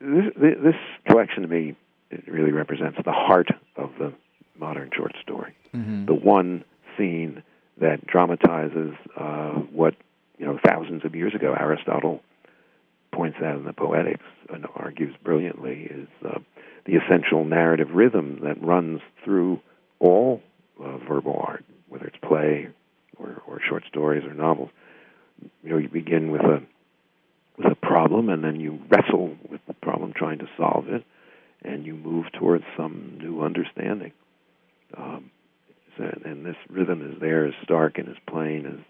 this, 0.00 0.32
this 0.62 0.74
collection 1.06 1.42
to 1.42 1.48
me 1.48 1.76
it 2.14 2.30
really 2.30 2.52
represents 2.52 2.98
the 3.04 3.12
heart 3.12 3.48
of 3.76 3.90
the 3.98 4.12
modern 4.58 4.90
short 4.94 5.14
story. 5.20 5.52
Mhm. 5.74 6.06
The 6.06 6.14
one 6.14 6.64
scene 6.96 7.42
that 7.78 8.06
dramatizes 8.06 8.94
uh, 9.16 9.52
what 9.72 9.94
you 10.38 10.46
know 10.46 10.58
thousands 10.64 11.04
of 11.04 11.14
years 11.14 11.34
ago 11.34 11.54
Aristotle 11.58 12.22
points 13.12 13.38
out 13.42 13.56
in 13.56 13.64
the 13.64 13.72
Poetics 13.72 14.24
and 14.52 14.66
argues 14.74 15.14
brilliantly 15.22 15.82
is 15.90 16.08
uh, 16.24 16.38
the 16.84 16.96
essential 16.96 17.44
narrative 17.44 17.90
rhythm 17.92 18.40
that 18.42 18.62
runs 18.62 19.00
through 19.24 19.60
all 20.00 20.42
uh, 20.82 20.98
verbal 20.98 21.42
art, 21.46 21.64
whether 21.88 22.06
it's 22.06 22.16
play 22.22 22.68
or, 23.16 23.40
or 23.46 23.60
short 23.60 23.84
stories 23.88 24.24
or 24.24 24.34
novels. 24.34 24.70
You 25.62 25.70
know, 25.70 25.78
you 25.78 25.88
begin 25.88 26.30
with 26.30 26.42
a 26.42 26.62
with 27.56 27.70
a 27.70 27.76
problem, 27.76 28.28
and 28.28 28.42
then 28.42 28.58
you 28.58 28.80
wrestle 28.88 29.36
with 29.48 29.60
the 29.66 29.74
problem, 29.74 30.12
trying 30.12 30.38
to 30.38 30.48
solve 30.56 30.88
it, 30.88 31.04
and 31.64 31.86
you 31.86 31.94
move 31.94 32.26
towards 32.38 32.64
some 32.76 33.18
new 33.20 33.42
understanding. 33.42 34.12
Um, 34.96 35.30
so, 35.96 36.04
and 36.24 36.44
this 36.44 36.56
rhythm 36.68 37.02
is 37.02 37.20
there 37.20 37.46
as 37.46 37.54
stark 37.62 37.98
and 37.98 38.08
as 38.08 38.16
plain 38.28 38.66
as 38.66 38.84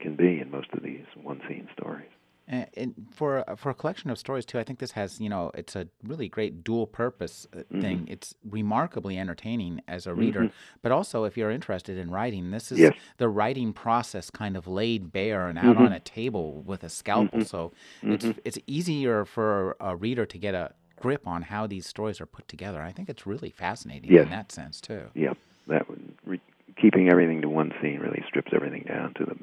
can 0.00 0.16
be 0.16 0.40
in 0.40 0.50
most 0.50 0.68
of 0.72 0.82
these 0.82 1.04
one 1.22 1.40
scene 1.48 1.68
stories. 1.72 2.08
And, 2.48 2.66
and 2.76 2.94
for 3.12 3.48
uh, 3.48 3.54
for 3.54 3.70
a 3.70 3.74
collection 3.74 4.10
of 4.10 4.18
stories 4.18 4.44
too, 4.44 4.58
I 4.58 4.64
think 4.64 4.80
this 4.80 4.92
has 4.92 5.20
you 5.20 5.28
know 5.28 5.52
it's 5.54 5.76
a 5.76 5.86
really 6.02 6.28
great 6.28 6.64
dual 6.64 6.86
purpose 6.86 7.46
uh, 7.52 7.58
mm-hmm. 7.58 7.80
thing. 7.80 8.08
It's 8.10 8.34
remarkably 8.48 9.18
entertaining 9.18 9.82
as 9.86 10.06
a 10.06 10.14
reader, 10.14 10.40
mm-hmm. 10.40 10.80
but 10.82 10.90
also 10.90 11.24
if 11.24 11.36
you're 11.36 11.50
interested 11.50 11.96
in 11.96 12.10
writing, 12.10 12.50
this 12.50 12.72
is 12.72 12.78
Yes. 12.78 12.94
the 13.18 13.28
writing 13.28 13.72
process 13.72 14.30
kind 14.30 14.56
of 14.56 14.66
laid 14.66 15.12
bare 15.12 15.46
and 15.46 15.58
out 15.58 15.76
mm-hmm. 15.76 15.84
on 15.84 15.92
a 15.92 16.00
table 16.00 16.62
with 16.62 16.82
a 16.82 16.88
scalpel. 16.88 17.44
So 17.44 17.72
it's 18.02 18.26
it's 18.44 18.58
easier 18.66 19.24
for 19.24 19.76
a 19.78 19.94
reader 19.94 20.26
to 20.26 20.38
get 20.38 20.54
a 20.54 20.72
grip 21.00 21.26
on 21.26 21.42
how 21.42 21.66
these 21.66 21.86
stories 21.86 22.20
are 22.20 22.26
put 22.26 22.46
together. 22.46 22.80
I 22.80 22.92
think 22.92 23.08
it's 23.08 23.26
really 23.26 23.50
fascinating 23.50 24.12
Yes. 24.12 24.24
in 24.24 24.30
that 24.30 24.52
sense 24.52 24.80
too. 24.80 25.06
Yeah, 25.14 25.32
that 25.66 25.88
would 25.88 26.14
re- 26.24 26.40
keeping 26.80 27.10
everything 27.10 27.40
to 27.42 27.48
one 27.48 27.72
scene 27.82 27.98
really 27.98 28.22
strips 28.28 28.52
everything 28.54 28.84
down 28.86 29.14
to 29.14 29.24
the 29.24 29.36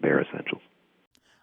bare 0.00 0.20
essentials. 0.20 0.62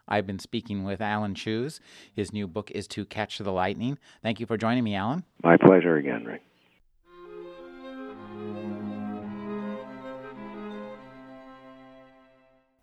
I've 0.07 0.27
been 0.27 0.39
speaking 0.39 0.83
with 0.83 0.99
Alan 0.99 1.33
Cheuse. 1.33 1.79
His 2.13 2.33
new 2.33 2.45
book 2.45 2.69
is 2.71 2.87
To 2.89 3.05
Catch 3.05 3.37
the 3.37 3.51
Lightning. 3.53 3.97
Thank 4.21 4.41
you 4.41 4.45
for 4.45 4.57
joining 4.57 4.83
me, 4.83 4.95
Alan. 4.95 5.23
My 5.41 5.55
pleasure 5.55 5.95
again, 5.95 6.25
Rick. 6.25 6.41